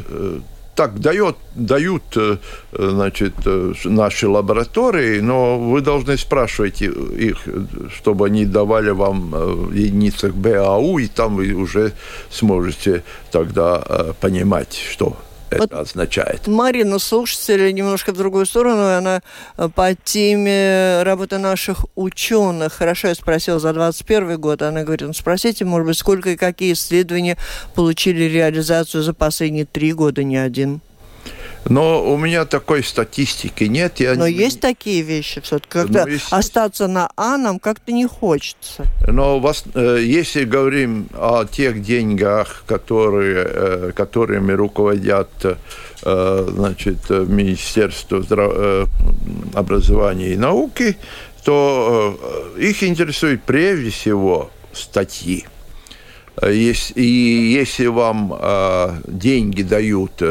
так 0.76 1.00
дает, 1.00 1.38
дают 1.56 2.04
э, 2.18 2.38
значит, 2.74 3.34
э, 3.46 3.74
наши 3.86 4.28
лаборатории, 4.28 5.22
но 5.22 5.58
вы 5.58 5.82
должны 5.82 6.18
спрашивать 6.18 6.82
их, 6.82 7.38
чтобы 7.96 8.28
они 8.28 8.46
давали 8.46 8.90
вам 8.90 9.34
э, 9.34 9.46
в 9.46 9.74
единицах 9.74 10.34
БАУ, 10.34 11.00
и 11.00 11.08
там 11.08 11.38
вы 11.38 11.54
уже 11.54 11.94
сможете 12.30 13.04
тогда 13.32 14.14
понимать, 14.20 14.78
что 14.92 15.18
это 15.56 15.76
вот 15.76 15.88
означает. 15.88 16.48
Марина, 16.48 17.00
слушатель, 17.00 17.74
немножко 17.74 18.14
в 18.14 18.18
другую 18.18 18.46
сторону, 18.46 18.98
она 18.98 19.22
э, 19.58 19.70
по 19.74 19.96
теме 19.96 21.02
работы 21.04 21.38
наших 21.38 21.86
ученых. 21.96 22.74
Хорошо, 22.74 23.10
я 23.10 23.16
спросила 23.16 23.60
за 23.60 23.74
21 23.74 24.40
год. 24.40 24.62
Она 24.62 24.84
говорит, 24.84 25.08
ну 25.08 25.14
спросите, 25.14 25.66
может 25.66 25.88
быть, 25.88 25.98
сколько 25.98 26.32
и 26.32 26.36
какие 26.36 26.74
исследования 26.74 27.38
получили 27.74 28.24
реализацию 28.24 29.04
за 29.04 29.14
последние 29.14 29.66
три 29.66 29.94
года, 29.94 30.24
не 30.24 30.38
один. 30.38 30.82
Но 31.68 32.04
у 32.04 32.18
меня 32.18 32.46
такой 32.46 32.84
статистики 32.84 33.64
нет. 33.64 34.00
Я 34.00 34.14
Но 34.14 34.28
не... 34.28 34.36
есть 34.36 34.60
такие 34.60 35.02
вещи 35.02 35.42
все-таки, 35.42 35.72
когда 35.72 36.06
ну, 36.06 36.12
есть... 36.12 36.28
остаться 36.30 36.88
на 36.88 37.10
А 37.16 37.38
нам 37.38 37.60
как-то 37.60 37.92
не 37.92 38.06
хочется. 38.06 38.86
Но 39.08 39.40
вас, 39.40 39.64
э, 39.74 40.00
если 40.04 40.44
говорим 40.44 41.08
о 41.14 41.46
тех 41.46 41.82
деньгах, 41.82 42.64
которые, 42.68 43.48
э, 43.48 43.92
которыми 43.96 44.52
руководят 44.52 45.30
э, 45.44 46.48
значит, 46.50 47.10
Министерство 47.10 48.22
здраво... 48.22 48.88
образования 49.56 50.34
и 50.34 50.38
науки, 50.38 50.98
то 51.44 52.20
их 52.58 52.84
интересует 52.84 53.42
прежде 53.44 53.90
всего 53.90 54.52
статьи. 54.72 55.46
Если, 56.42 56.94
и 56.94 57.54
если 57.54 57.88
вам 57.88 58.38
деньги 59.08 59.62
дают 59.62 60.22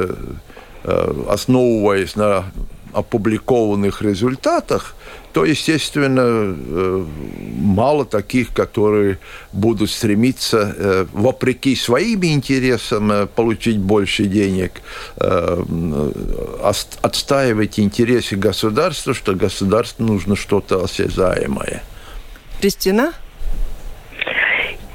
основываясь 0.84 2.16
на 2.16 2.44
опубликованных 2.92 4.02
результатах, 4.02 4.94
то, 5.32 5.44
естественно, 5.44 6.54
э, 6.56 7.04
мало 7.56 8.04
таких, 8.04 8.52
которые 8.52 9.18
будут 9.52 9.90
стремиться, 9.90 10.74
э, 10.76 11.06
вопреки 11.12 11.74
своим 11.74 12.24
интересам, 12.24 13.28
получить 13.34 13.78
больше 13.78 14.26
денег, 14.26 14.80
отстаивать 17.02 17.80
интересы 17.80 18.36
государства, 18.36 19.12
что 19.12 19.34
государству 19.34 20.04
нужно 20.06 20.36
что-то 20.36 20.84
осязаемое. 20.84 21.82
Кристина? 22.60 23.12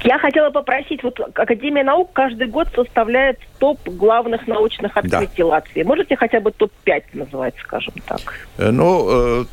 Я 0.02 0.18
хотела 0.18 0.50
попросить, 0.50 1.02
вот 1.02 1.20
Академия 1.34 1.84
наук 1.84 2.10
каждый 2.12 2.46
год 2.46 2.68
составляет 2.74 3.38
топ 3.58 3.78
главных 3.86 4.46
научных 4.46 4.96
открытий 4.96 5.42
да. 5.42 5.46
Латвии. 5.46 5.82
Можете 5.82 6.16
хотя 6.16 6.40
бы 6.40 6.50
топ-5 6.52 7.02
назвать, 7.12 7.54
скажем 7.62 7.94
так? 8.06 8.20
Э, 8.56 8.70
ну, 8.70 9.42
э, 9.42 9.44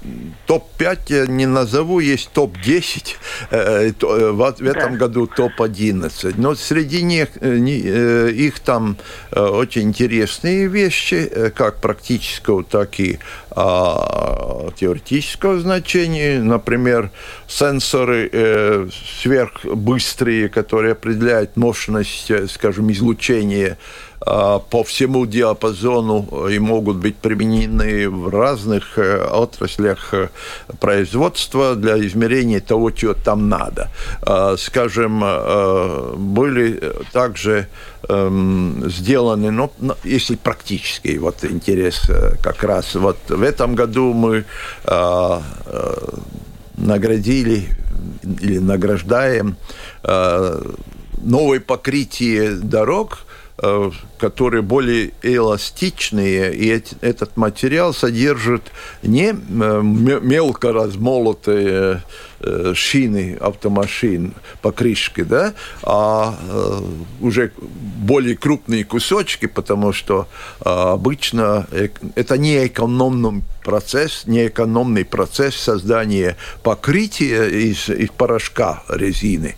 топ-5 0.45 0.99
я 1.07 1.25
не 1.27 1.45
назову, 1.45 1.99
есть 1.99 2.31
топ-10. 2.31 3.15
Э, 3.51 3.91
в 3.99 4.61
этом 4.61 4.93
да. 4.93 4.97
году 4.97 5.27
топ-11. 5.27 6.35
Но 6.37 6.55
среди 6.55 7.03
них 7.03 7.35
их 7.37 8.59
там 8.59 8.97
очень 9.31 9.83
интересные 9.83 10.67
вещи, 10.67 11.51
как 11.55 11.81
практического, 11.81 12.63
так 12.63 12.99
и 12.99 13.19
а, 13.59 14.26
теоретического 14.75 15.59
значения. 15.59 16.39
Например, 16.41 17.11
сенсоры 17.47 18.89
сверхбыстрые, 19.21 20.49
которые 20.49 20.93
определяют 20.93 21.57
мощность, 21.57 22.31
скажем, 22.49 22.91
излучения 22.91 23.77
по 24.19 24.83
всему 24.83 25.25
диапазону 25.25 26.47
и 26.47 26.59
могут 26.59 26.97
быть 26.97 27.15
применены 27.17 28.09
в 28.09 28.29
разных 28.29 28.97
э, 28.97 29.23
отраслях 29.23 30.13
э, 30.13 30.29
производства 30.79 31.75
для 31.75 31.99
измерения 31.99 32.59
того, 32.59 32.91
чего 32.91 33.13
там 33.13 33.47
надо. 33.47 33.89
А, 34.21 34.55
скажем, 34.57 35.21
э, 35.23 36.13
были 36.17 36.93
также 37.13 37.67
эм, 38.09 38.89
сделаны, 38.89 39.51
ну, 39.51 39.71
если 40.03 40.35
практический 40.35 41.19
вот 41.19 41.43
интерес 41.43 42.01
как 42.41 42.63
раз. 42.63 42.95
Вот 42.95 43.17
в 43.29 43.43
этом 43.43 43.75
году 43.75 44.13
мы 44.13 44.45
а, 44.85 45.41
наградили 46.75 47.69
или 48.41 48.57
награждаем 48.59 49.57
новое 51.17 51.59
покрытие 51.59 52.51
дорог– 52.51 53.19
Э, 53.26 53.26
которые 54.19 54.61
более 54.61 55.13
эластичные, 55.23 56.53
и 56.53 56.83
этот 57.01 57.37
материал 57.37 57.91
содержит 57.91 58.71
не 59.01 59.31
э, 59.31 59.33
мелко 59.33 60.71
размолотые 60.71 62.03
э, 62.39 62.73
шины 62.75 63.35
автомашин, 63.41 64.35
покрышки, 64.61 65.21
да, 65.21 65.55
а 65.81 66.37
уже 67.19 67.51
более 67.57 68.37
крупные 68.37 68.85
кусочки, 68.85 69.47
потому 69.47 69.91
что 69.91 70.27
обычно 70.59 71.67
это 72.13 72.37
не 72.37 72.67
экономный 72.67 73.41
процесс, 73.63 74.27
не 74.27 74.47
экономный 74.47 75.03
процесс 75.03 75.55
создания 75.55 76.37
покрытия 76.61 77.45
из, 77.45 77.89
из 77.89 78.09
порошка 78.09 78.83
резины. 78.87 79.55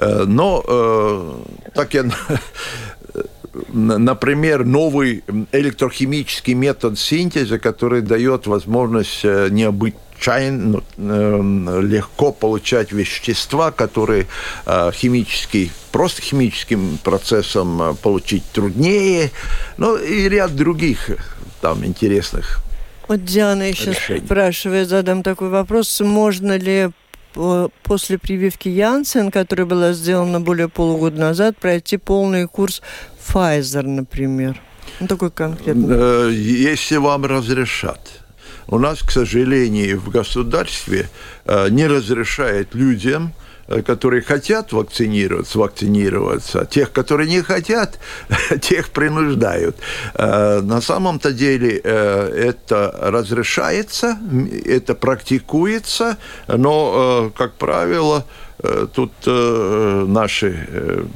Но 0.00 1.42
так 1.74 1.94
я 1.94 2.04
например, 3.68 4.64
новый 4.64 5.24
электрохимический 5.52 6.54
метод 6.54 6.98
синтеза, 6.98 7.58
который 7.58 8.02
дает 8.02 8.46
возможность 8.46 9.20
э, 9.24 9.48
необычайно 9.50 10.82
ну, 10.96 11.80
легко 11.80 12.32
получать 12.32 12.92
вещества, 12.92 13.70
которые 13.70 14.26
э, 14.66 14.90
химический, 14.92 15.72
просто 15.92 16.22
химическим 16.22 16.98
процессом 17.02 17.82
э, 17.82 17.94
получить 17.94 18.44
труднее, 18.52 19.30
ну 19.76 19.96
и 19.96 20.28
ряд 20.28 20.54
других 20.56 21.10
там 21.60 21.84
интересных 21.84 22.60
вот 23.08 23.24
Диана 23.24 23.62
еще 23.62 23.92
решений. 23.92 24.20
спрашивает, 24.24 24.88
задам 24.88 25.22
такой 25.22 25.48
вопрос, 25.48 25.98
можно 26.00 26.56
ли 26.58 26.90
после 27.82 28.18
прививки 28.18 28.68
Янсен, 28.68 29.30
которая 29.30 29.66
была 29.66 29.92
сделана 29.92 30.40
более 30.40 30.68
полугода 30.68 31.18
назад, 31.20 31.56
пройти 31.56 31.96
полный 31.96 32.48
курс 32.48 32.82
Pfizer, 33.28 33.82
например? 33.82 34.60
Ну, 35.00 35.06
такой 35.06 35.30
конкретный. 35.30 35.88
Э, 35.90 36.30
если 36.32 36.96
вам 36.96 37.24
разрешат. 37.26 38.00
У 38.66 38.78
нас, 38.78 39.02
к 39.02 39.10
сожалению, 39.10 40.00
в 40.00 40.10
государстве 40.10 41.08
э, 41.46 41.68
не 41.70 41.86
разрешает 41.86 42.74
людям 42.74 43.32
Э, 43.68 43.82
которые 43.82 44.22
хотят 44.22 44.72
вакцинироваться, 44.72 45.58
вакцинироваться, 45.58 46.64
тех, 46.64 46.90
которые 46.90 47.28
не 47.28 47.42
хотят, 47.42 47.98
тех 48.62 48.88
принуждают. 48.90 49.76
На 50.14 50.80
самом-то 50.80 51.32
деле 51.32 51.76
это 51.76 52.94
разрешается, 52.98 54.18
это 54.64 54.94
практикуется, 54.94 56.16
но, 56.46 57.30
как 57.36 57.54
правило, 57.54 58.24
тут 58.94 59.12
наши 59.24 61.06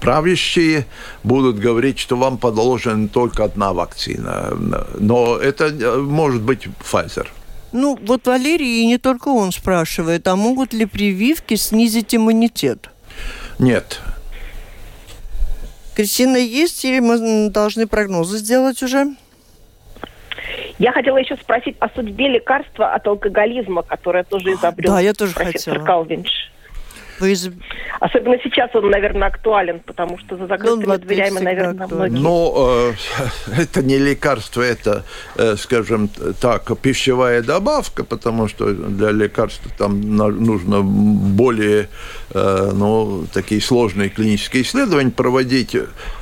правящие 0.00 0.86
будут 1.22 1.58
говорить, 1.58 1.98
что 1.98 2.16
вам 2.16 2.38
подложена 2.38 3.08
только 3.08 3.44
одна 3.44 3.72
вакцина. 3.72 4.52
Но 4.98 5.36
это 5.36 5.70
может 5.98 6.42
быть 6.42 6.66
Pfizer. 6.80 7.28
Ну, 7.72 7.98
вот 8.02 8.26
Валерий, 8.26 8.82
и 8.82 8.86
не 8.86 8.98
только 8.98 9.28
он 9.28 9.52
спрашивает, 9.52 10.28
а 10.28 10.36
могут 10.36 10.74
ли 10.74 10.84
прививки 10.84 11.54
снизить 11.54 12.14
иммунитет? 12.14 12.90
Нет. 13.58 14.00
Кристина, 15.94 16.36
есть 16.36 16.84
или 16.84 17.00
мы 17.00 17.50
должны 17.50 17.86
прогнозы 17.86 18.38
сделать 18.38 18.82
уже? 18.82 19.14
Я 20.78 20.92
хотела 20.92 21.18
еще 21.18 21.36
спросить 21.36 21.76
о 21.78 21.88
судьбе 21.90 22.28
лекарства 22.28 22.92
от 22.92 23.06
алкоголизма, 23.06 23.82
которое 23.82 24.24
тоже 24.24 24.52
изобрел 24.54 24.92
да, 24.92 25.00
я 25.00 25.12
тоже 25.14 25.32
профессор 25.32 25.74
хотела. 25.74 25.86
Калвинш. 25.86 26.50
Вы 27.20 27.32
из... 27.32 27.50
Особенно 28.00 28.36
сейчас 28.42 28.70
он, 28.74 28.90
наверное, 28.90 29.28
актуален, 29.28 29.80
потому 29.80 30.18
что 30.18 30.36
за 30.36 30.46
закрытыми 30.46 30.84
ну, 30.84 30.98
дверями, 30.98 31.38
наверное, 31.38 31.86
многие... 31.86 32.18
Ну, 32.18 32.54
э, 32.56 32.92
это 33.62 33.82
не 33.82 33.98
лекарство, 33.98 34.62
это, 34.62 35.04
э, 35.36 35.56
скажем 35.56 36.08
так, 36.40 36.70
пищевая 36.80 37.42
добавка, 37.42 38.04
потому 38.04 38.48
что 38.48 38.72
для 38.72 39.10
лекарства 39.10 39.70
там 39.78 40.00
нужно 40.00 40.82
более, 40.82 41.88
э, 42.34 42.70
ну, 42.74 43.26
такие 43.32 43.60
сложные 43.60 44.08
клинические 44.08 44.62
исследования 44.62 45.10
проводить. 45.10 45.76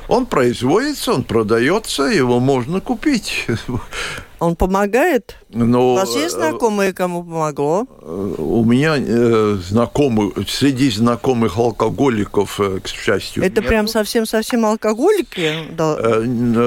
Он 0.07 0.25
производится, 0.25 1.13
он 1.13 1.23
продается, 1.23 2.03
его 2.03 2.39
можно 2.39 2.81
купить. 2.81 3.47
Он 4.41 4.55
помогает? 4.55 5.35
Но, 5.53 5.91
У 5.91 5.95
вас 5.95 6.15
есть 6.15 6.35
э, 6.35 6.39
знакомые, 6.39 6.93
кому 6.93 7.23
помогло? 7.23 7.85
э, 8.01 8.35
У 8.39 8.65
меня 8.65 8.95
э, 8.97 9.57
знакомых, 9.69 10.33
среди 10.49 10.89
знакомых 10.89 11.57
алкоголиков, 11.57 12.59
э, 12.59 12.79
к 12.79 12.87
счастью, 12.87 13.43
Это 13.43 13.61
нету. 13.61 13.67
прям 13.67 13.87
совсем-совсем 13.87 14.65
алкоголики? 14.65 15.53
Да. 15.77 15.95
Э, 15.99 16.21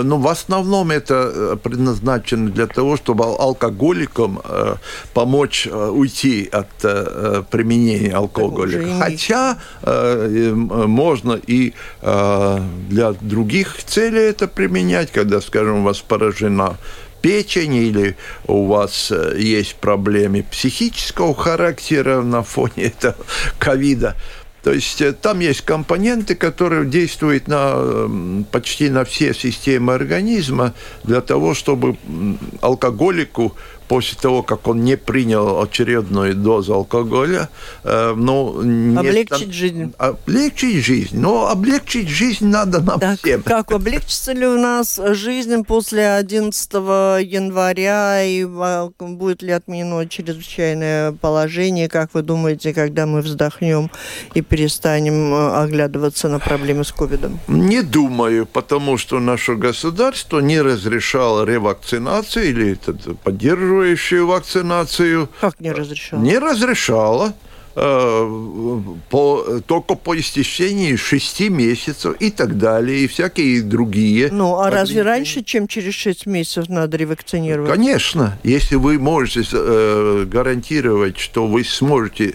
Ну, 0.05 0.19
в 0.19 0.29
основном 0.29 0.93
это 0.93 1.59
предназначено 1.65 2.49
для 2.51 2.69
того, 2.69 2.97
чтобы 2.97 3.25
ал- 3.25 3.41
алкоголикам 3.41 4.41
э, 4.45 4.77
помочь 5.13 5.67
э, 5.69 5.89
уйти 5.89 6.49
от 6.53 6.69
э, 6.85 7.43
применения 7.51 8.15
алкоголя. 8.15 8.79
уже 8.79 8.95
Хотя 9.01 9.59
э, 9.83 10.53
можно 10.55 11.41
и 11.49 11.73
э, 12.03 12.59
для 12.89 13.13
других 13.21 13.83
целей 13.85 14.31
это 14.31 14.47
применять, 14.47 15.11
когда, 15.11 15.41
скажем, 15.41 15.81
у 15.81 15.83
вас 15.83 15.99
поражена 15.99 16.77
печень 17.25 17.75
или 17.75 18.17
у 18.47 18.67
вас 18.67 19.11
э, 19.11 19.37
есть 19.39 19.77
проблемы 19.77 20.43
психического 20.43 21.35
характера 21.35 22.21
на 22.21 22.43
фоне 22.43 22.73
этого 22.85 23.17
ковида. 23.59 24.15
То 24.63 24.75
есть 24.75 25.01
э, 25.01 25.13
там 25.13 25.41
есть 25.41 25.63
компоненты, 25.63 26.35
которые 26.35 26.85
действуют 26.85 27.49
на, 27.49 27.73
м, 27.77 28.45
почти 28.53 28.91
на 28.91 29.07
все 29.07 29.33
системы 29.33 29.95
организма 29.95 30.75
для 31.05 31.23
того, 31.23 31.55
чтобы 31.55 31.97
алкоголику 32.61 33.57
после 33.89 34.19
того, 34.21 34.43
как 34.43 34.67
он 34.69 34.83
не 34.85 34.97
принял 34.97 35.61
очередную 35.63 36.35
дозу 36.35 36.75
алкоголя, 36.75 37.49
э, 37.85 38.15
ну, 38.17 38.63
не 38.63 38.97
Облегчить 38.97 39.37
стан- 39.37 39.53
жизнь. 39.53 39.93
Облегчить 39.99 40.85
жизнь. 40.85 41.19
Но 41.19 41.49
облегчить 41.49 42.09
жизнь 42.09 42.47
надо 42.47 42.81
нам 42.81 43.01
Так, 43.01 43.19
всем. 43.19 43.43
как 43.43 43.73
облегчится 43.73 44.33
ли 44.33 44.47
у 44.47 44.59
нас 44.59 44.99
жизнь 45.13 45.65
после 45.65 46.15
11 46.15 47.19
января 47.21 48.23
и 48.25 48.45
а, 48.47 48.91
будет 48.99 49.43
ли 49.43 49.53
отменено 49.53 50.07
чрезвычайное 50.09 51.13
положение? 51.13 51.89
Как 51.89 52.15
вы 52.15 52.23
думаете, 52.23 52.73
когда 52.73 53.07
мы 53.07 53.21
вздохнем 53.21 53.91
и 54.35 54.41
перестанем 54.41 55.33
э, 55.35 55.63
оглядываться 55.63 56.29
на 56.29 56.39
проблемы 56.39 56.85
с 56.85 56.93
ковидом? 56.93 57.39
Не 57.49 57.83
думаю, 57.83 58.47
потому 58.47 58.99
что 58.99 59.21
наше 59.21 59.55
государство 59.55 60.41
не 60.41 60.61
разрешало 60.61 61.45
ревакцинацию 61.45 62.47
или 62.49 62.73
этот, 62.73 63.19
поддерживающую 63.75 64.27
вакцинацию. 64.27 65.29
Как 65.41 65.61
не 65.61 65.73
разрешено? 65.73 66.23
Не 66.23 66.39
разрешало. 66.39 67.35
э, 67.77 68.81
по, 69.11 69.61
только 69.67 69.97
по 69.97 70.17
истечении 70.17 70.95
шести 70.95 71.49
месяцев 71.49 72.15
и 72.21 72.31
так 72.31 72.57
далее, 72.57 73.01
и 73.01 73.07
всякие 73.09 73.63
другие. 73.63 74.29
Ну, 74.31 74.61
а 74.61 74.71
разве 74.71 75.03
раньше, 75.03 75.43
чем 75.43 75.67
через 75.67 75.95
6 75.95 76.27
месяцев 76.27 76.69
надо 76.69 76.97
ревакцинировать? 76.97 77.71
Конечно, 77.71 78.39
если 78.45 78.77
вы 78.77 79.01
можете 79.01 79.43
э, 79.53 80.25
гарантировать, 80.25 81.19
что 81.19 81.49
вы 81.49 81.65
сможете 81.65 82.35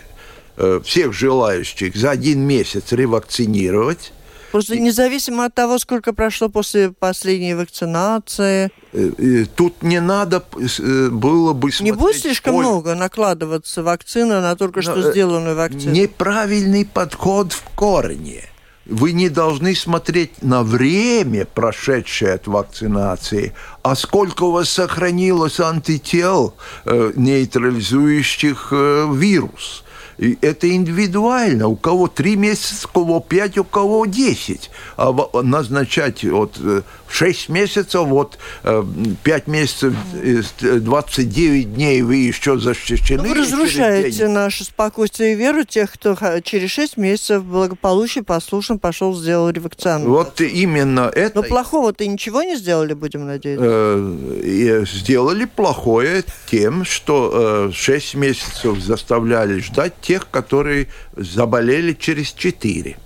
э, 0.57 0.81
всех 0.83 1.13
желающих 1.13 1.95
за 1.95 2.11
один 2.11 2.41
месяц 2.41 2.91
ревакцинировать, 2.91 4.11
Просто 4.51 4.77
независимо 4.77 5.45
от 5.45 5.53
того, 5.53 5.77
сколько 5.79 6.13
прошло 6.13 6.49
после 6.49 6.91
последней 6.91 7.53
вакцинации, 7.53 8.71
э, 8.93 9.45
тут 9.55 9.83
не 9.83 10.01
надо 10.01 10.43
э, 10.79 11.09
было 11.09 11.53
бы 11.53 11.67
не 11.67 11.71
смотреть... 11.71 11.95
будет 11.97 12.15
слишком 12.21 12.53
сколько- 12.53 12.69
много 12.69 12.95
накладываться 12.95 13.83
вакцина 13.83 14.41
на 14.41 14.55
только 14.55 14.81
что 14.81 14.95
Ну, 14.95 15.07
э, 15.07 15.11
сделанную 15.11 15.55
вакцину? 15.55 15.91
Неправильный 15.91 16.85
подход 16.85 17.53
в 17.53 17.63
корне. 17.75 18.45
Вы 18.85 19.11
не 19.11 19.29
должны 19.29 19.75
смотреть 19.75 20.41
на 20.41 20.63
время, 20.63 21.45
прошедшее 21.45 22.33
от 22.33 22.47
вакцинации, 22.47 23.53
а 23.83 23.95
сколько 23.95 24.45
у 24.45 24.51
вас 24.51 24.69
сохранилось 24.69 25.59
антител, 25.59 26.55
нейтрализующих 26.85 28.71
вирус. 28.71 29.83
И 30.19 30.37
это 30.41 30.69
индивидуально. 30.69 31.69
У 31.69 31.77
кого 31.77 32.07
три 32.07 32.35
месяца, 32.35 32.87
у 32.87 32.99
кого 32.99 33.19
пять, 33.21 33.57
у 33.57 33.63
кого 33.63 34.05
десять. 34.05 34.69
А 34.97 35.13
назначать 35.41 36.25
вот 36.25 36.57
э, 36.59 36.81
6 37.07 37.47
месяцев, 37.47 38.05
вот 38.05 38.37
э, 38.63 38.83
5 39.23 39.47
месяцев, 39.47 39.93
э, 40.21 40.41
29 40.61 41.73
дней 41.73 42.01
вы 42.01 42.17
еще 42.17 42.59
защищены. 42.59 43.23
Ну, 43.23 43.29
вы 43.29 43.35
разрушаете 43.35 44.27
наше 44.27 44.65
спокойствие 44.65 45.33
и 45.33 45.35
веру 45.35 45.63
тех, 45.63 45.91
кто 45.93 46.17
через 46.43 46.71
6 46.71 46.97
месяцев 46.97 47.45
благополучно, 47.45 48.23
послушно 48.23 48.77
пошел, 48.77 49.15
сделал 49.15 49.49
ревакцинацию. 49.49 50.09
Вот 50.09 50.41
именно 50.41 51.09
это 51.15 51.41
Но 51.41 51.43
плохого-то 51.43 52.05
ничего 52.05 52.43
не 52.43 52.57
сделали, 52.57 52.93
будем 52.93 53.25
надеяться. 53.25 53.65
э, 53.65 54.85
сделали 54.85 55.45
плохое 55.45 56.25
тем, 56.51 56.83
что 56.83 57.71
6 57.73 58.15
месяцев 58.15 58.79
заставляли 58.79 59.61
ждать 59.61 59.93
тех, 60.09 60.27
которые 60.31 60.87
заболели 61.15 61.93
через 61.93 62.33
4. 62.33 62.97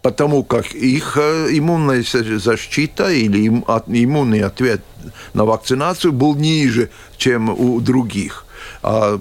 Потому 0.00 0.42
как 0.42 0.74
их 0.74 1.18
э, 1.18 1.48
иммунная 1.50 2.02
защита 2.38 3.12
или 3.12 3.48
иммунный 3.48 4.40
ответ 4.40 4.80
на 5.34 5.44
вакцинацию 5.44 6.12
был 6.12 6.36
ниже, 6.36 6.88
чем 7.18 7.50
у 7.50 7.80
других. 7.80 8.43
А, 8.86 9.18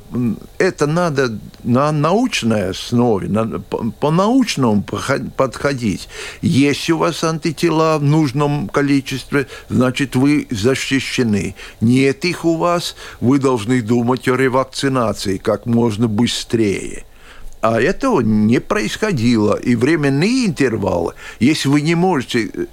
это 0.58 0.88
надо 0.88 1.40
на 1.64 1.94
научной 1.94 2.72
основе, 2.72 3.30
на- 3.30 3.62
по, 3.62 3.92
по 3.92 4.12
научному 4.12 4.82
похо- 4.84 5.32
подходить. 5.38 6.10
Если 6.42 6.92
у 6.92 6.98
вас 6.98 7.24
антитела 7.24 7.98
в 7.98 8.04
нужном 8.04 8.68
количестве, 8.68 9.48
значит 9.70 10.18
вы 10.18 10.48
защищены. 10.50 11.56
Нет 11.80 12.26
их 12.26 12.44
у 12.44 12.58
вас, 12.58 12.98
вы 13.22 13.40
должны 13.40 13.82
думать 13.82 14.28
о 14.28 14.36
ревакцинации 14.36 15.38
как 15.38 15.66
можно 15.66 16.10
быстрее. 16.10 17.06
А 17.62 17.80
этого 17.80 18.20
не 18.20 18.60
происходило. 18.60 19.56
И 19.56 19.76
временные 19.78 20.48
интервалы, 20.48 21.14
если 21.40 21.70
вы 21.70 21.80
не 21.80 21.96
можете 21.96 22.50
э, 22.54 22.66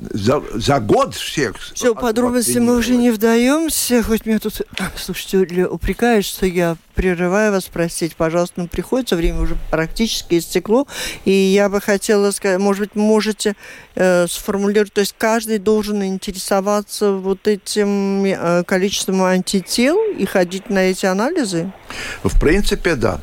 за, 0.00 0.42
за 0.54 0.80
год 0.80 1.14
всех... 1.14 1.56
Все, 1.74 1.94
подробности 1.94 2.58
мы 2.58 2.76
уже 2.76 2.96
не 2.96 3.10
вдаемся, 3.10 4.02
хоть 4.02 4.26
меня 4.26 4.38
тут 4.38 4.62
слушатели 4.96 5.62
упрекают, 5.62 6.24
что 6.24 6.46
я 6.46 6.76
прерываю 6.94 7.52
вас, 7.52 7.68
простите, 7.72 8.14
пожалуйста, 8.16 8.62
но 8.62 8.68
приходится, 8.68 9.16
время 9.16 9.40
уже 9.40 9.56
практически 9.70 10.38
истекло, 10.38 10.86
и 11.24 11.30
я 11.30 11.68
бы 11.68 11.80
хотела 11.80 12.30
сказать, 12.30 12.58
может 12.58 12.80
быть, 12.80 12.96
можете 12.96 13.56
э, 13.94 14.26
сформулировать, 14.28 14.92
то 14.92 15.00
есть 15.00 15.14
каждый 15.16 15.58
должен 15.58 16.02
интересоваться 16.04 17.12
вот 17.12 17.46
этим 17.46 18.24
э, 18.24 18.64
количеством 18.64 19.22
антител 19.22 19.98
и 20.18 20.24
ходить 20.26 20.70
на 20.70 20.78
эти 20.78 21.06
анализы? 21.06 21.72
В 22.22 22.38
принципе, 22.40 22.94
да. 22.94 23.20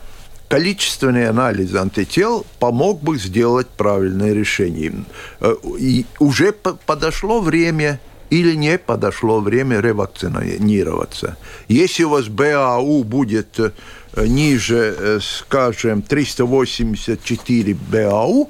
Количественный 0.48 1.28
анализ 1.28 1.74
антител 1.76 2.46
помог 2.60 3.02
бы 3.02 3.18
сделать 3.18 3.68
правильное 3.68 4.32
решение. 4.34 4.94
Э, 5.42 5.56
И 5.80 6.06
уже 6.20 6.52
по- 6.52 6.76
подошло 6.86 7.42
время 7.42 8.00
или 8.30 8.54
не 8.56 8.78
подошло 8.78 9.40
время 9.40 9.80
ревакцинироваться. 9.80 11.38
Если 11.68 12.04
у 12.04 12.10
вас 12.10 12.28
БАУ 12.28 13.04
будет 13.04 13.60
э, 13.60 13.72
ниже, 14.16 14.96
э, 14.98 15.20
скажем, 15.22 16.02
384 16.04 17.74
БАУ, 17.74 18.50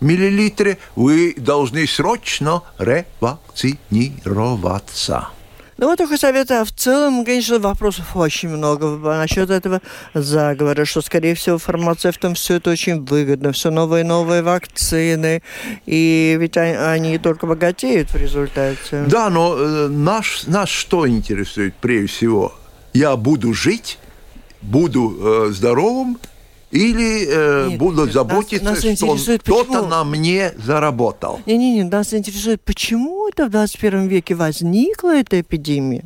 миллилитры, 0.00 0.78
вы 0.96 1.34
должны 1.36 1.86
срочно 1.86 2.62
ревакцинироваться. 2.78 5.28
Ну, 5.78 5.86
вот 5.86 5.98
только 5.98 6.18
советы, 6.18 6.54
а 6.54 6.64
в 6.64 6.72
целом, 6.72 7.24
конечно, 7.24 7.60
вопросов 7.60 8.16
очень 8.16 8.48
много 8.48 8.96
насчет 8.96 9.48
этого 9.48 9.80
заговора, 10.12 10.84
что, 10.84 11.02
скорее 11.02 11.36
всего, 11.36 11.56
фармацевтам 11.58 12.34
все 12.34 12.56
это 12.56 12.70
очень 12.70 13.04
выгодно, 13.04 13.52
все 13.52 13.70
новые 13.70 14.02
и 14.02 14.06
новые 14.06 14.42
вакцины, 14.42 15.40
и 15.86 16.36
ведь 16.40 16.56
они, 16.56 16.74
они 16.74 17.18
только 17.18 17.46
богатеют 17.46 18.10
в 18.10 18.16
результате. 18.16 19.04
Да, 19.06 19.30
но 19.30 19.56
э, 19.56 19.86
наш, 19.88 20.48
нас 20.48 20.68
что 20.68 21.08
интересует 21.08 21.74
прежде 21.80 22.08
всего? 22.08 22.52
Я 22.92 23.16
буду 23.16 23.54
жить, 23.54 24.00
буду 24.60 25.16
э, 25.20 25.52
здоровым 25.52 26.18
или 26.70 27.26
э, 27.28 27.68
Нет, 27.70 27.78
буду 27.78 28.04
нет, 28.04 28.12
заботиться, 28.12 28.64
нас- 28.64 28.84
нас 28.84 28.94
что 29.22 29.38
кто-то 29.38 29.86
на 29.86 30.04
мне 30.04 30.52
заработал. 30.64 31.40
Не-не-не, 31.46 31.84
нас 31.84 32.12
интересует, 32.12 32.60
почему 32.62 33.28
это 33.28 33.46
в 33.46 33.50
21 33.50 34.08
веке 34.08 34.34
возникла 34.34 35.16
эта 35.16 35.40
эпидемия? 35.40 36.04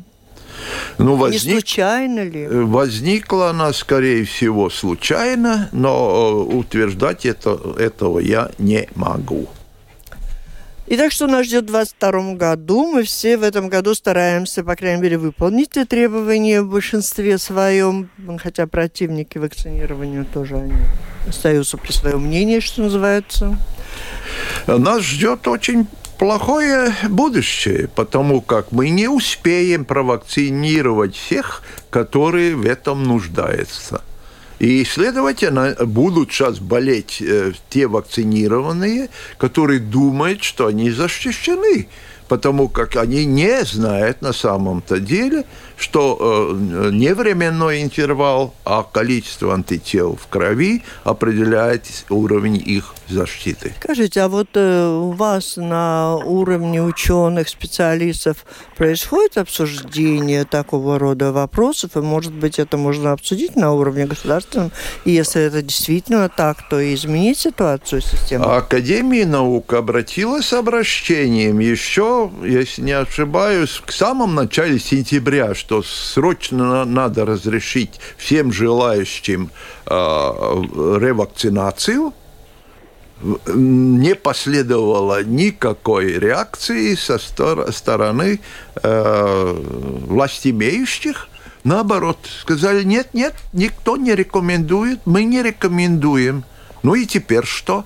Ну, 0.97 1.15
Не 1.15 1.21
возник, 1.21 1.51
случайно 1.53 2.21
ли? 2.23 2.41
э, 2.43 2.61
возникла 2.63 3.49
она, 3.49 3.73
скорее 3.73 4.23
всего, 4.23 4.69
случайно, 4.69 5.69
но 5.71 6.47
э, 6.51 6.55
утверждать 6.55 7.25
это, 7.25 7.59
этого 7.77 8.19
я 8.19 8.51
не 8.59 8.87
могу. 8.95 9.47
Итак, 10.85 11.13
что 11.13 11.27
нас 11.27 11.45
ждет 11.45 11.63
в 11.63 11.71
2022 11.71 12.33
году? 12.33 12.85
Мы 12.85 13.03
все 13.03 13.37
в 13.37 13.43
этом 13.43 13.69
году 13.69 13.95
стараемся, 13.95 14.65
по 14.65 14.75
крайней 14.75 15.01
мере, 15.01 15.17
выполнить 15.17 15.69
те 15.69 15.85
требования 15.85 16.61
в 16.61 16.69
большинстве 16.69 17.37
своем, 17.37 18.09
хотя 18.37 18.67
противники 18.67 19.37
вакцинирования 19.37 20.25
тоже 20.25 20.57
они 20.57 20.73
остаются 21.25 21.77
при 21.77 21.93
своем 21.93 22.25
мнении, 22.25 22.59
что 22.59 22.81
называется. 22.81 23.57
нас 24.67 25.03
ждет 25.03 25.47
очень 25.47 25.87
плохое 26.19 26.93
будущее, 27.07 27.87
потому 27.95 28.41
как 28.41 28.73
мы 28.73 28.89
не 28.89 29.07
успеем 29.07 29.85
провакцинировать 29.85 31.15
всех, 31.15 31.63
которые 31.89 32.57
в 32.57 32.65
этом 32.65 33.03
нуждаются. 33.03 34.01
И, 34.59 34.83
следовательно, 34.85 35.75
будут 35.85 36.31
сейчас 36.31 36.59
болеть 36.59 37.21
э, 37.21 37.53
те 37.69 37.87
вакцинированные, 37.87 39.09
которые 39.37 39.79
думают, 39.79 40.43
что 40.43 40.67
они 40.67 40.91
защищены 40.91 41.87
потому 42.33 42.67
как 42.67 42.95
они 42.95 43.25
не 43.25 43.63
знают 43.63 44.23
на 44.23 44.33
самом-то 44.33 44.99
деле, 44.99 45.45
что 45.77 46.17
э, 46.19 46.89
не 46.91 47.13
временной 47.13 47.83
интервал, 47.83 48.53
а 48.65 48.83
количество 48.83 49.53
антител 49.53 50.15
в 50.15 50.27
крови 50.27 50.83
определяет 51.03 51.87
уровень 52.09 52.61
их 52.65 52.93
защиты. 53.09 53.73
Скажите, 53.79 54.21
а 54.21 54.27
вот 54.27 54.49
э, 54.53 54.87
у 54.87 55.11
вас 55.11 55.57
на 55.57 56.15
уровне 56.15 56.81
ученых, 56.81 57.49
специалистов 57.49 58.45
происходит 58.77 59.37
обсуждение 59.37 60.45
такого 60.45 60.99
рода 60.99 61.31
вопросов, 61.31 61.91
и, 61.95 61.99
может 61.99 62.33
быть, 62.33 62.59
это 62.59 62.77
можно 62.77 63.11
обсудить 63.11 63.55
на 63.55 63.73
уровне 63.73 64.05
государственном, 64.05 64.71
и 65.05 65.11
если 65.11 65.41
это 65.43 65.61
действительно 65.61 66.29
так, 66.29 66.69
то 66.69 66.93
изменить 66.93 67.39
ситуацию 67.39 68.01
системы? 68.01 68.45
Академия 68.45 69.25
наук 69.25 69.73
обратилась 69.73 70.47
с 70.47 70.53
обращением 70.53 71.59
еще, 71.59 72.31
если 72.43 72.81
не 72.81 72.91
ошибаюсь, 72.91 73.81
к 73.85 73.91
самому 73.91 74.33
начале 74.33 74.79
сентября, 74.79 75.55
что 75.55 75.72
срочно 75.81 76.85
надо 76.85 77.25
разрешить 77.25 77.99
всем 78.17 78.51
желающим 78.51 79.49
э, 79.85 79.91
ревакцинацию, 79.91 82.13
не 83.47 84.15
последовало 84.15 85.23
никакой 85.23 86.19
реакции 86.19 86.95
со 86.95 87.17
стороны 87.17 88.39
э, 88.81 89.61
властимеющих. 90.07 91.29
Наоборот, 91.63 92.17
сказали, 92.41 92.83
нет, 92.83 93.13
нет, 93.13 93.33
никто 93.53 93.95
не 93.95 94.15
рекомендует, 94.15 94.99
мы 95.05 95.23
не 95.23 95.41
рекомендуем. 95.41 96.43
Ну 96.83 96.95
и 96.95 97.05
теперь 97.05 97.45
что? 97.45 97.85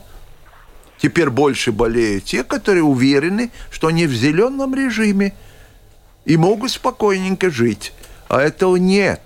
Теперь 0.98 1.30
больше 1.30 1.72
болеют 1.72 2.26
те, 2.26 2.44
которые 2.44 2.84
уверены, 2.84 3.52
что 3.70 3.88
они 3.88 4.08
в 4.08 4.14
зеленом 4.14 4.74
режиме 4.74 5.36
и 6.28 6.38
могут 6.38 6.72
спокойненько 6.72 7.50
жить. 7.50 7.94
А 8.28 8.42
этого 8.42 8.76
нет. 8.76 9.22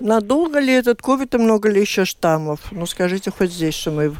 Надолго 0.00 0.58
ли 0.58 0.72
этот 0.72 1.00
ковид 1.00 1.32
и 1.34 1.38
много 1.38 1.70
ли 1.70 1.80
еще 1.80 2.04
штаммов? 2.04 2.58
Ну, 2.72 2.86
скажите 2.86 3.30
хоть 3.30 3.52
здесь, 3.52 3.74
что 3.74 3.92
мы 3.92 4.12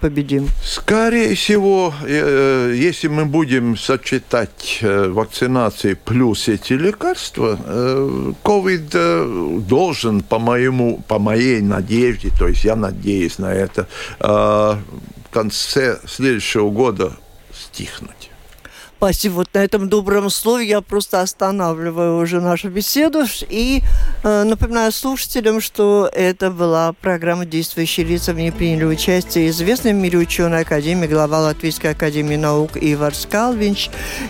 победим. 0.00 0.46
Скорее 0.62 1.34
всего, 1.34 1.94
э, 2.04 2.74
если 2.76 3.08
мы 3.08 3.24
будем 3.24 3.78
сочетать 3.78 4.80
э, 4.82 5.08
вакцинации 5.08 5.94
плюс 5.94 6.46
эти 6.48 6.74
лекарства, 6.74 7.58
э, 7.64 8.32
ковид 8.42 8.90
должен, 9.66 10.20
по, 10.20 10.38
моему, 10.38 11.02
по 11.08 11.18
моей 11.18 11.62
надежде, 11.62 12.30
то 12.38 12.46
есть 12.46 12.64
я 12.64 12.76
надеюсь 12.76 13.38
на 13.38 13.54
это, 13.54 13.88
в 14.18 15.32
конце 15.32 16.00
следующего 16.06 16.68
года 16.68 17.12
стихнуть. 17.54 18.29
Спасибо. 19.00 19.32
Вот 19.36 19.48
на 19.54 19.60
этом 19.60 19.88
добром 19.88 20.28
слове 20.28 20.68
я 20.68 20.82
просто 20.82 21.22
останавливаю 21.22 22.18
уже 22.18 22.38
нашу 22.38 22.68
беседу 22.68 23.24
и 23.48 23.80
э, 24.22 24.42
напоминаю 24.42 24.92
слушателям, 24.92 25.62
что 25.62 26.10
это 26.12 26.50
была 26.50 26.92
программа 26.92 27.46
«Действующие 27.46 28.04
лица». 28.04 28.34
В 28.34 28.36
ней 28.36 28.52
приняли 28.52 28.84
участие 28.84 29.48
известный 29.48 29.94
в 29.94 29.96
мире 29.96 30.18
ученый 30.18 30.60
академик, 30.60 31.08
глава 31.08 31.40
Латвийской 31.40 31.92
академии 31.92 32.36
наук 32.36 32.72
Ивар 32.74 33.14
Скалвинч 33.14 33.88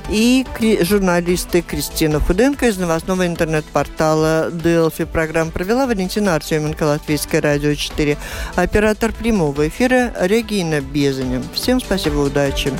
и 0.08 0.46
журналисты 0.82 1.62
Кристина 1.62 2.20
Худенко 2.20 2.68
из 2.68 2.78
новостного 2.78 3.26
интернет-портала 3.26 4.52
Делфи. 4.52 5.04
Программу 5.04 5.50
провела 5.50 5.88
Валентина 5.88 6.36
Артеменко, 6.36 6.84
Латвийское 6.84 7.40
радио 7.40 7.74
4. 7.74 8.16
Оператор 8.54 9.12
прямого 9.12 9.66
эфира 9.66 10.12
Регина 10.20 10.80
Безаня. 10.80 11.42
Всем 11.54 11.80
спасибо, 11.80 12.18
удачи. 12.18 12.72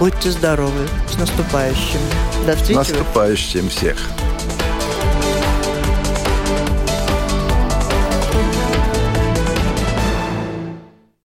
Будьте 0.00 0.32
здоровы. 0.32 0.88
С 1.08 1.16
наступающим. 1.36 2.00
До 2.46 2.56
встречи. 2.56 2.76
Наступающим 2.78 3.68
всех. 3.68 3.96